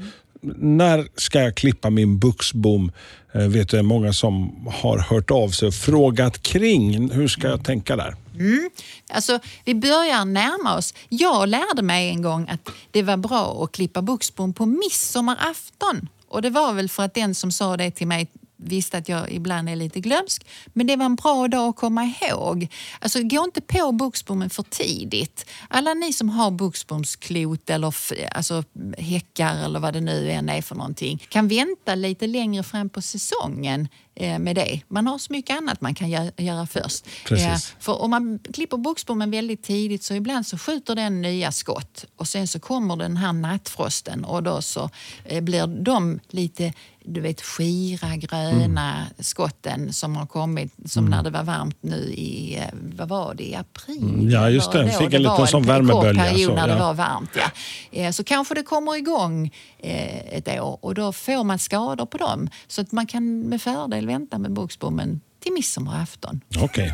när 0.57 1.07
ska 1.15 1.41
jag 1.41 1.55
klippa 1.55 1.89
min 1.89 2.19
buxbom? 2.19 2.91
Eh, 3.33 3.47
vet 3.47 3.69
du, 3.69 3.77
det 3.77 3.81
är 3.81 3.83
många 3.83 4.13
som 4.13 4.67
har 4.67 4.97
hört 4.97 5.31
av 5.31 5.49
sig 5.49 5.67
och 5.67 5.73
frågat 5.73 6.43
kring. 6.43 7.11
Hur 7.11 7.27
ska 7.27 7.47
jag 7.47 7.65
tänka 7.65 7.95
där? 7.95 8.15
Mm. 8.39 8.69
Alltså, 9.09 9.39
vi 9.65 9.75
börjar 9.75 10.25
närma 10.25 10.77
oss. 10.77 10.93
Jag 11.09 11.49
lärde 11.49 11.81
mig 11.81 12.09
en 12.09 12.21
gång 12.21 12.49
att 12.49 12.69
det 12.91 13.03
var 13.03 13.17
bra 13.17 13.63
att 13.63 13.71
klippa 13.71 14.01
buxbom 14.01 14.53
på 14.53 14.65
midsommarafton. 14.65 16.07
Och 16.27 16.41
det 16.41 16.49
var 16.49 16.73
väl 16.73 16.89
för 16.89 17.03
att 17.03 17.13
den 17.13 17.35
som 17.35 17.51
sa 17.51 17.77
det 17.77 17.91
till 17.91 18.07
mig 18.07 18.27
visste 18.59 18.97
att 18.97 19.09
jag 19.09 19.31
ibland 19.31 19.69
är 19.69 19.75
lite 19.75 19.99
glömsk. 19.99 20.45
Men 20.73 20.87
det 20.87 20.95
var 20.95 21.05
en 21.05 21.15
bra 21.15 21.47
dag 21.47 21.69
att 21.69 21.75
komma 21.75 22.13
ihåg. 22.21 22.67
Alltså, 22.99 23.23
gå 23.23 23.43
inte 23.43 23.61
på 23.61 23.91
buxbommen 23.91 24.49
för 24.49 24.63
tidigt. 24.63 25.45
Alla 25.67 25.93
ni 25.93 26.13
som 26.13 26.29
har 26.29 26.51
buxbomsklot 26.51 27.69
eller 27.69 27.93
alltså, 28.35 28.63
häckar 28.97 29.63
eller 29.63 29.79
vad 29.79 29.93
det 29.93 30.01
nu 30.01 30.31
än 30.31 30.49
är 30.49 30.61
för 30.61 30.75
någonting 30.75 31.25
kan 31.29 31.47
vänta 31.47 31.95
lite 31.95 32.27
längre 32.27 32.63
fram 32.63 32.89
på 32.89 33.01
säsongen 33.01 33.87
eh, 34.15 34.39
med 34.39 34.55
det. 34.55 34.81
Man 34.87 35.07
har 35.07 35.17
så 35.17 35.33
mycket 35.33 35.57
annat 35.57 35.81
man 35.81 35.95
kan 35.95 36.07
gö- 36.09 36.41
göra 36.41 36.67
först. 36.67 37.05
Precis. 37.25 37.75
För 37.79 38.01
om 38.01 38.09
man 38.09 38.39
klipper 38.53 38.77
buxbommen 38.77 39.31
väldigt 39.31 39.63
tidigt 39.63 40.03
så 40.03 40.13
ibland 40.13 40.47
så 40.47 40.57
skjuter 40.57 40.95
den 40.95 41.21
nya 41.21 41.51
skott 41.51 42.05
och 42.15 42.27
sen 42.27 42.47
så 42.47 42.59
kommer 42.59 42.95
den 42.95 43.17
här 43.17 43.33
nattfrosten 43.33 44.25
och 44.25 44.43
då 44.43 44.61
så 44.61 44.89
eh, 45.25 45.41
blir 45.41 45.67
de 45.67 46.19
lite 46.29 46.73
du 47.09 47.21
vet 47.21 47.41
skira 47.41 48.15
gröna 48.15 49.05
skotten 49.19 49.93
som 49.93 50.15
har 50.15 50.25
kommit 50.25 50.73
som 50.85 51.05
när 51.05 51.23
det 51.23 51.29
var 51.29 51.43
varmt 51.43 51.77
nu 51.81 51.95
i, 51.95 52.57
eh, 52.57 52.63
vad 52.97 53.09
var 53.09 53.33
det, 53.33 53.43
i 53.43 53.55
april? 53.55 54.03
Mm, 54.03 54.29
ja, 54.29 54.49
just 54.49 54.71
det. 54.71 54.79
eller 54.79 54.91
Fick 54.91 55.09
då. 55.11 55.15
en 55.17 55.21
liten 55.23 55.47
sån 55.47 55.63
värmebölja, 55.63 56.23
period 56.23 56.49
så, 56.49 56.55
när 56.55 56.67
det 56.67 56.73
ja. 56.73 56.79
var 56.79 56.93
varmt. 56.93 57.29
Ja. 57.35 57.51
Eh, 57.91 58.11
Så 58.11 58.23
kanske 58.23 58.53
det 58.55 58.63
kommer 58.63 58.97
igång 58.97 59.51
eh, 59.79 60.33
ett 60.37 60.47
år 60.47 60.79
och 60.81 60.95
då 60.95 61.11
får 61.11 61.43
man 61.43 61.59
skador 61.59 62.05
på 62.05 62.17
dem. 62.17 62.49
Så 62.67 62.81
att 62.81 62.91
man 62.91 63.07
kan 63.07 63.39
med 63.39 63.61
fördel 63.61 64.07
vänta 64.07 64.37
med 64.37 64.51
buxbommen 64.51 65.21
till 65.39 65.53
midsommarafton. 65.53 66.41
Okej. 66.57 66.93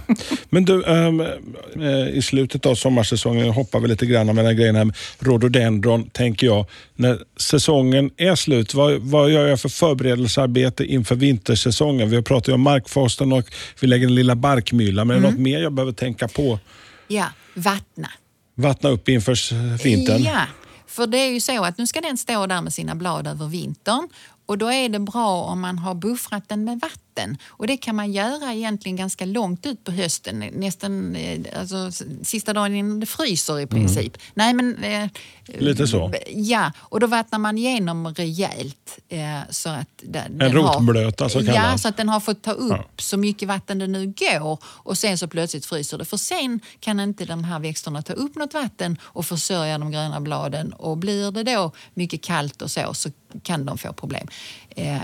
Men 0.49 0.65
du, 0.65 0.83
eh, 0.83 2.17
i 2.17 2.21
slutet 2.21 2.65
av 2.65 2.75
sommarsäsongen 2.75 3.49
hoppar 3.49 3.79
vi 3.79 3.87
lite 3.87 4.05
grann 4.05 4.35
mellan 4.35 4.55
grejerna. 4.55 4.77
här 4.77 4.85
med 4.85 4.95
Rhododendron, 5.19 6.09
tänker 6.09 6.47
jag. 6.47 6.65
När 6.95 7.19
säsongen 7.37 8.11
är 8.17 8.35
slut, 8.35 8.73
vad, 8.73 9.01
vad 9.01 9.29
gör 9.29 9.47
jag 9.47 9.59
för 9.59 9.69
förberedelsearbete 9.69 10.85
inför 10.85 11.15
vintersäsongen? 11.15 12.09
Vi 12.09 12.15
har 12.15 12.23
pratat 12.23 12.53
om 12.53 12.61
markfasten 12.61 13.31
och 13.31 13.45
vi 13.79 13.87
lägger 13.87 14.07
den 14.07 14.15
lilla 14.15 14.35
barkmyllan. 14.35 15.07
Men 15.07 15.17
är 15.17 15.21
det 15.21 15.29
något 15.29 15.39
mer 15.39 15.59
jag 15.59 15.73
behöver 15.73 15.93
tänka 15.93 16.27
på? 16.27 16.59
Ja, 17.07 17.25
vattna. 17.53 18.09
Vattna 18.55 18.89
upp 18.89 19.09
inför 19.09 19.83
vintern? 19.83 20.23
Ja, 20.23 20.41
för 20.87 21.07
det 21.07 21.17
är 21.17 21.31
ju 21.31 21.39
så 21.39 21.63
att 21.63 21.77
nu 21.77 21.87
ska 21.87 22.01
den 22.01 22.17
stå 22.17 22.47
där 22.47 22.61
med 22.61 22.73
sina 22.73 22.95
blad 22.95 23.27
över 23.27 23.47
vintern 23.47 24.09
och 24.45 24.57
då 24.57 24.71
är 24.71 24.89
det 24.89 24.99
bra 24.99 25.41
om 25.41 25.61
man 25.61 25.77
har 25.77 25.95
buffrat 25.95 26.49
den 26.49 26.63
med 26.63 26.79
vatten. 26.79 27.04
Och 27.47 27.67
det 27.67 27.77
kan 27.77 27.95
man 27.95 28.11
göra 28.11 28.53
egentligen 28.53 28.95
ganska 28.95 29.25
långt 29.25 29.65
ut 29.65 29.83
på 29.83 29.91
hösten, 29.91 30.39
nästan 30.39 31.15
eh, 31.15 31.39
alltså, 31.59 31.91
sista 32.23 32.53
dagen 32.53 32.75
innan 32.75 32.99
det 32.99 33.05
fryser 33.05 33.59
i 33.59 33.67
princip. 33.67 34.17
Nej, 34.33 34.53
men, 34.53 34.83
eh, 34.83 35.09
Mm. 35.49 35.65
Lite 35.65 35.87
så. 35.87 36.13
Ja, 36.29 36.71
och 36.77 36.99
då 36.99 37.07
vattnar 37.07 37.39
man 37.39 37.57
igenom 37.57 38.07
rejält. 38.13 38.99
Eh, 39.09 39.39
så 39.49 39.69
att 39.69 39.87
den, 40.03 40.37
den 40.37 40.53
rotblöt, 40.53 41.21
alltså, 41.21 41.41
Ja, 41.41 41.53
kallas. 41.53 41.81
så 41.81 41.87
att 41.87 41.97
den 41.97 42.09
har 42.09 42.19
fått 42.19 42.41
ta 42.43 42.51
upp 42.51 43.01
så 43.01 43.17
mycket 43.17 43.47
vatten 43.47 43.79
det 43.79 43.87
nu 43.87 44.13
går 44.17 44.59
och 44.63 44.97
sen 44.97 45.17
så 45.17 45.27
plötsligt 45.27 45.65
fryser 45.65 45.97
det. 45.97 46.05
För 46.05 46.17
sen 46.17 46.59
kan 46.79 46.99
inte 46.99 47.25
de 47.25 47.43
här 47.43 47.59
växterna 47.59 48.01
ta 48.01 48.13
upp 48.13 48.35
något 48.35 48.53
vatten 48.53 48.97
och 49.03 49.25
försörja 49.25 49.77
de 49.77 49.91
gröna 49.91 50.21
bladen 50.21 50.73
och 50.73 50.97
blir 50.97 51.31
det 51.31 51.43
då 51.43 51.71
mycket 51.93 52.21
kallt 52.23 52.61
och 52.61 52.71
så 52.71 52.93
så 52.93 53.09
kan 53.43 53.65
de 53.65 53.77
få 53.77 53.93
problem. 53.93 54.27
Eh, 54.69 54.97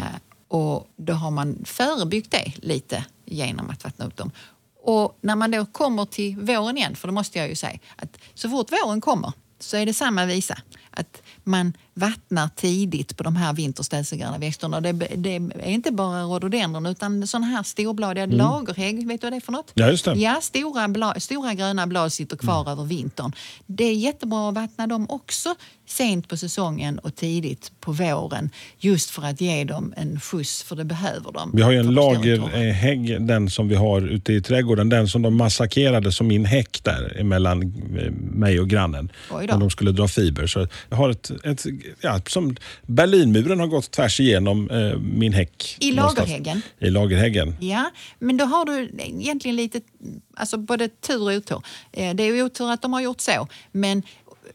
och 0.52 0.88
då 0.96 1.14
har 1.14 1.32
man 1.32 1.58
förebyggt 1.66 2.32
det 2.32 2.54
lite 2.56 3.06
genom 3.26 3.70
att 3.70 3.84
vattna 3.84 4.06
upp 4.06 4.18
dem. 4.18 4.32
Och 4.84 5.18
när 5.22 5.36
man 5.36 5.52
då 5.52 5.66
kommer 5.66 6.06
till 6.06 6.38
våren 6.38 6.78
igen, 6.78 6.96
för 6.96 7.08
det 7.08 7.12
måste 7.12 7.40
jag 7.40 7.50
ju 7.50 7.56
säga, 7.56 7.80
att 7.96 8.18
så 8.34 8.50
fort 8.50 8.72
våren 8.72 9.02
kommer 9.02 9.34
så 9.60 9.78
är 9.78 9.86
det 9.86 9.94
samma 9.94 10.26
visa. 10.26 10.58
Att 10.92 11.22
man 11.44 11.74
vattnar 11.93 12.49
tidigt 12.56 13.17
på 13.17 13.23
de 13.23 13.36
här 13.36 13.54
vinterställselgröna 13.54 14.38
växterna. 14.38 14.82
Det, 14.82 14.91
det 14.91 15.36
är 15.36 15.67
inte 15.69 15.91
bara 15.91 16.23
rhododendron 16.23 16.86
utan 16.86 17.27
sådana 17.27 17.47
här 17.47 17.63
storbladiga 17.63 18.25
lagerhägg. 18.25 19.08
Vet 19.08 19.21
du 19.21 19.25
vad 19.25 19.34
det 19.34 19.38
är 19.38 19.41
för 19.41 19.51
något? 19.51 19.71
Ja, 19.73 19.89
just 19.89 20.06
det. 20.06 20.13
Ja, 20.13 20.39
stora, 20.41 20.88
bla, 20.88 21.19
stora 21.19 21.54
gröna 21.54 21.88
blad 21.88 22.13
sitter 22.13 22.38
kvar 22.38 22.69
över 22.71 22.84
vintern. 22.84 23.32
Det 23.65 23.84
är 23.84 23.93
jättebra 23.93 24.49
att 24.49 24.56
vattna 24.56 24.88
dem 24.88 25.10
också 25.10 25.56
sent 25.88 26.27
på 26.27 26.38
säsongen 26.38 26.99
och 26.99 27.15
tidigt 27.15 27.71
på 27.80 27.91
våren. 27.91 28.49
Just 28.80 29.10
för 29.10 29.21
att 29.21 29.41
ge 29.41 29.63
dem 29.63 29.93
en 29.97 30.19
skjuts, 30.19 30.63
för 30.63 30.75
det 30.75 30.86
behöver 30.86 31.32
de. 31.32 31.51
Vi 31.54 31.62
har 31.62 31.71
ju 31.71 31.77
en 31.77 31.93
lagerhägg, 31.93 33.27
den 33.27 33.49
som 33.49 33.67
vi 33.67 33.75
har 33.75 34.01
ute 34.01 34.34
i 34.34 34.41
trädgården. 34.41 34.89
Den 34.89 35.08
som 35.08 35.21
de 35.21 35.38
massakrerade 35.38 36.12
som 36.12 36.27
min 36.27 36.45
häck 36.45 36.84
där 36.84 37.23
mellan 37.23 37.62
eh, 37.62 38.12
mig 38.12 38.60
och 38.60 38.69
grannen. 38.69 39.12
När 39.32 39.60
de 39.60 39.69
skulle 39.69 39.91
dra 39.91 40.08
fiber. 40.08 40.47
Så 40.47 40.67
jag 40.89 40.97
har 40.97 41.10
ett, 41.10 41.32
ett, 41.43 41.65
ja, 42.02 42.22
som 42.28 42.56
Berlinmuren 42.88 43.60
har 43.60 43.67
gått 43.67 43.91
tvärs 43.91 44.20
igenom 44.20 44.70
eh, 44.70 44.98
min 45.00 45.34
häck. 45.34 45.78
I 45.80 45.91
lagerhäggen? 45.91 46.62
I 46.80 46.89
lagerhäggen. 46.89 47.56
Ja, 47.60 47.91
men 48.20 48.38
då 48.38 48.46
har 48.46 48.65
du 48.65 48.91
egentligen 48.98 49.56
lite, 49.56 49.82
alltså 50.36 50.58
både 50.58 50.88
tur 50.88 51.22
och 51.22 51.32
otur. 51.32 51.62
Eh, 51.91 52.15
Det 52.15 52.24
är 52.24 52.44
otur 52.44 52.72
att 52.72 52.82
de 52.82 52.94
har 52.94 53.02
gjort 53.02 53.22
så, 53.22 53.48
men 53.72 54.04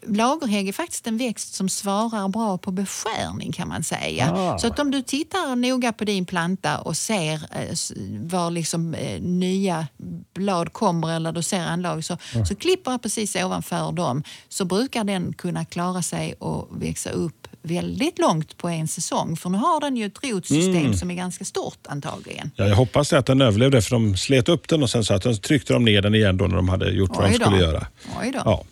lagerhägg 0.07 0.69
är 0.69 0.73
faktiskt 0.73 1.07
en 1.07 1.19
växt 1.19 1.55
som 1.55 1.69
svarar 1.69 2.29
bra 2.29 2.59
på 2.59 2.71
beskärning 2.71 3.53
kan 3.53 3.69
man 3.69 3.85
säga. 3.85 4.33
Ah. 4.35 4.59
Så 4.59 4.67
att 4.67 4.79
om 4.79 4.91
du 4.91 5.03
tittar 5.03 5.57
noga 5.57 5.93
på 5.93 6.05
din 6.05 6.27
planta 6.27 6.79
och 6.79 6.97
ser 6.97 7.35
eh, 7.35 7.75
var 8.21 8.51
liksom 8.51 8.95
eh, 8.95 9.21
nya 9.23 9.87
blad 10.35 10.73
kommer 10.73 11.17
eller 11.17 11.33
du 11.33 11.43
ser 11.43 11.61
anlag 11.61 12.05
så, 12.05 12.17
så 12.49 12.55
klipper 12.55 12.99
precis 12.99 13.37
ovanför 13.37 13.93
dem 13.93 14.23
så 14.49 14.65
brukar 14.65 15.05
den 15.05 15.33
kunna 15.33 15.65
klara 15.65 16.03
sig 16.03 16.35
och 16.39 16.69
växa 16.83 17.11
upp 17.11 17.49
väldigt 17.63 18.19
långt 18.19 18.57
på 18.57 18.69
en 18.69 18.89
säsong. 18.89 19.37
För 19.37 19.51
nu 19.51 19.59
har 19.59 19.81
den 19.81 19.97
ju 19.97 20.07
ett 20.07 20.25
rotsystem 20.25 20.77
Mm. 20.77 20.95
som 20.97 21.11
är 21.11 21.15
ganska 21.15 21.45
stort 21.45 21.87
antagligen. 21.89 22.51
Ja, 22.57 22.65
jag 22.69 22.77
hoppas 22.77 23.13
att 23.13 23.27
den 23.27 23.41
överlevde 23.41 23.83
för 23.83 23.91
de 23.91 24.17
slet 24.17 24.49
upp 24.49 24.69
den 24.69 24.83
och 24.83 24.91
sen 24.91 25.05
så 25.05 25.15
att 25.15 25.23
de 25.23 25.37
tryckte 25.37 25.73
de 25.73 25.85
ner 25.85 26.03
den 26.03 26.15
igen 26.15 26.37
då 26.37 26.47
när 26.47 26.57
de 26.57 26.69
hade 26.69 26.91
gjort 26.91 27.11
vad 27.17 27.25
de 27.25 27.31
Oj 27.33 27.39
då. 27.39 27.45
skulle 27.45 27.59
göra. 27.63 27.87
Oj 28.21 28.31
då. 28.33 28.41
Ja. 28.45 28.65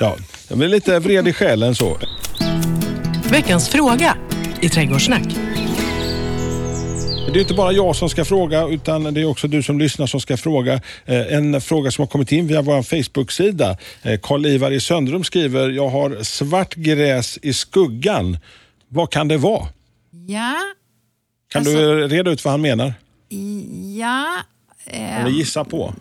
Ja, 0.00 0.16
jag 0.48 0.58
blir 0.58 0.68
lite 0.68 0.98
vred 0.98 1.28
i 1.28 1.32
själen 1.32 1.74
så. 1.74 1.98
Veckans 3.30 3.68
fråga 3.68 4.16
i 4.60 4.68
Trädgårdssnack. 4.68 5.36
Det 7.32 7.38
är 7.38 7.40
inte 7.40 7.54
bara 7.54 7.72
jag 7.72 7.96
som 7.96 8.08
ska 8.10 8.24
fråga 8.24 8.66
utan 8.68 9.14
det 9.14 9.20
är 9.20 9.24
också 9.24 9.48
du 9.48 9.62
som 9.62 9.78
lyssnar 9.78 10.06
som 10.06 10.20
ska 10.20 10.36
fråga. 10.36 10.74
Eh, 11.04 11.34
En 11.34 11.60
fråga 11.60 11.90
som 11.90 12.02
har 12.02 12.06
kommit 12.06 12.32
in 12.32 12.46
via 12.46 12.62
vår 12.62 12.82
Facebook-sida. 12.82 13.76
Eh, 14.02 14.20
Karl-Ivar 14.20 14.70
i 14.70 14.80
Söndrum 14.80 15.24
skriver, 15.24 15.70
jag 15.70 15.88
har 15.88 16.22
svart 16.22 16.74
gräs 16.74 17.38
i 17.42 17.52
skuggan. 17.54 18.38
Vad 18.88 19.10
kan 19.10 19.28
det 19.28 19.36
vara? 19.36 19.66
Ja, 20.26 20.54
Kan 21.52 21.60
Alltså- 21.60 21.72
du 21.76 22.08
reda 22.08 22.30
ut 22.30 22.44
vad 22.44 22.52
han 22.52 22.60
menar? 22.60 22.94
ja. 23.98 24.36
Eh, 24.86 25.20
Eller 25.20 25.30
gissa 25.30 25.64
på? 25.64 25.94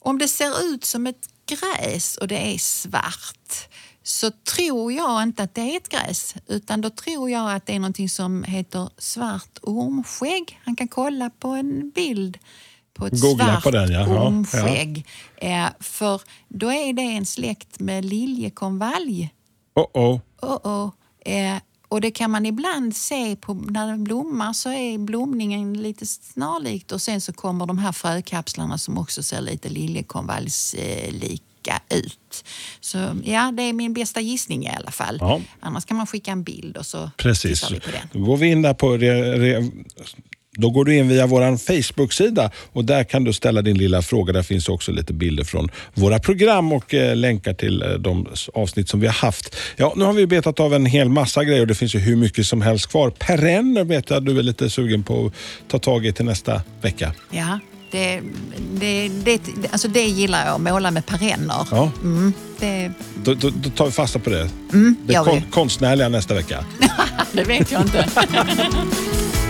om 0.00 0.18
det 0.18 0.28
ser 0.28 0.74
ut 0.74 0.84
som 0.84 1.06
ett 1.06 1.16
gräs 1.50 2.16
och 2.16 2.28
det 2.28 2.54
är 2.54 2.58
svart 2.58 3.68
så 4.02 4.30
tror 4.30 4.92
jag 4.92 5.22
inte 5.22 5.42
att 5.42 5.54
det 5.54 5.60
är 5.60 5.76
ett 5.76 5.88
gräs 5.88 6.34
utan 6.46 6.80
då 6.80 6.90
tror 6.90 7.30
jag 7.30 7.54
att 7.54 7.66
det 7.66 7.74
är 7.74 7.78
någonting 7.78 8.08
som 8.08 8.44
heter 8.44 8.90
svart 8.98 9.58
ormskägg. 9.62 10.60
Han 10.64 10.76
kan 10.76 10.88
kolla 10.88 11.30
på 11.30 11.48
en 11.48 11.90
bild 11.90 12.38
på 12.94 13.06
ett 13.06 13.20
Googla 13.20 13.44
svart 13.44 13.62
på 13.62 13.70
den, 13.70 13.92
ja. 13.92 14.00
Ja, 14.00 14.26
ormskägg. 14.26 15.06
Eh, 15.36 15.66
för 15.80 16.20
då 16.48 16.72
är 16.72 16.92
det 16.92 17.02
en 17.02 17.26
släkt 17.26 17.80
med 17.80 18.04
liljekonvalj. 18.04 19.34
Oh 19.74 19.86
oh. 19.94 20.20
Oh 20.42 20.58
-oh. 20.62 20.90
Och 21.90 22.00
det 22.00 22.10
kan 22.10 22.30
man 22.30 22.46
ibland 22.46 22.96
se 22.96 23.36
på, 23.36 23.54
när 23.54 23.86
den 23.86 24.04
blommar 24.04 24.52
så 24.52 24.70
är 24.70 24.98
blomningen 24.98 25.82
lite 25.82 26.06
snarlikt 26.06 26.92
och 26.92 27.00
sen 27.00 27.20
så 27.20 27.32
kommer 27.32 27.66
de 27.66 27.78
här 27.78 27.92
frökapslarna 27.92 28.78
som 28.78 28.98
också 28.98 29.22
ser 29.22 29.40
lite 29.40 29.68
liljekonvaljslika 29.68 31.80
ut. 31.88 32.44
Så 32.80 32.98
ja, 33.24 33.52
det 33.56 33.62
är 33.62 33.72
min 33.72 33.92
bästa 33.92 34.20
gissning 34.20 34.64
i 34.64 34.68
alla 34.68 34.90
fall. 34.90 35.16
Ja. 35.20 35.40
Annars 35.60 35.84
kan 35.84 35.96
man 35.96 36.06
skicka 36.06 36.30
en 36.30 36.42
bild 36.42 36.76
och 36.76 36.86
så 36.86 37.10
Precis. 37.16 37.60
tittar 37.60 37.74
vi 37.74 37.80
på 37.80 37.90
den. 37.90 38.08
Då 38.12 38.18
går 38.18 38.36
vi 38.36 38.46
in 38.46 38.62
där 38.62 38.74
på 38.74 38.96
re, 38.96 39.38
re, 39.38 39.70
då 40.56 40.70
går 40.70 40.84
du 40.84 40.96
in 40.96 41.08
via 41.08 41.26
vår 41.26 41.56
Facebook-sida 41.56 42.50
och 42.72 42.84
där 42.84 43.04
kan 43.04 43.24
du 43.24 43.32
ställa 43.32 43.62
din 43.62 43.78
lilla 43.78 44.02
fråga. 44.02 44.32
Där 44.32 44.42
finns 44.42 44.68
också 44.68 44.92
lite 44.92 45.12
bilder 45.12 45.44
från 45.44 45.68
våra 45.94 46.18
program 46.18 46.72
och 46.72 46.94
eh, 46.94 47.16
länkar 47.16 47.54
till 47.54 47.82
eh, 47.82 47.88
de 47.88 48.26
avsnitt 48.54 48.88
som 48.88 49.00
vi 49.00 49.06
har 49.06 49.14
haft. 49.14 49.56
Ja, 49.76 49.92
nu 49.96 50.04
har 50.04 50.12
vi 50.12 50.26
betat 50.26 50.60
av 50.60 50.74
en 50.74 50.86
hel 50.86 51.08
massa 51.08 51.44
grejer 51.44 51.60
och 51.60 51.66
det 51.66 51.74
finns 51.74 51.94
ju 51.94 51.98
hur 51.98 52.16
mycket 52.16 52.46
som 52.46 52.62
helst 52.62 52.86
kvar. 52.86 53.10
Perenner 53.10 53.84
vet 53.84 54.10
jag 54.10 54.24
du 54.24 54.38
är 54.38 54.42
lite 54.42 54.70
sugen 54.70 55.02
på 55.02 55.26
att 55.26 55.32
ta 55.70 55.78
tag 55.78 56.06
i 56.06 56.12
till 56.12 56.24
nästa 56.24 56.62
vecka. 56.82 57.14
Ja, 57.30 57.58
det, 57.90 58.20
det, 58.80 59.08
det, 59.08 59.40
alltså 59.70 59.88
det 59.88 60.02
gillar 60.02 60.46
jag, 60.46 60.60
måla 60.60 60.90
med 60.90 61.06
perenner. 61.06 61.66
Ja. 61.70 61.92
Mm, 62.02 62.32
det, 62.60 62.92
Då, 63.24 63.34
då, 63.34 63.50
då 63.50 63.70
tar 63.70 63.86
vi 63.86 63.92
fasta 63.92 64.18
på 64.18 64.30
det. 64.30 64.50
det 65.06 65.12
gör 65.12 65.24
vi. 65.24 65.30
kon, 65.30 65.42
konstnärliga 65.50 66.08
nästa 66.08 66.34
vecka. 66.34 66.64
det 67.32 67.44
vet 67.44 67.72
jag 67.72 67.82
inte. 67.82 68.08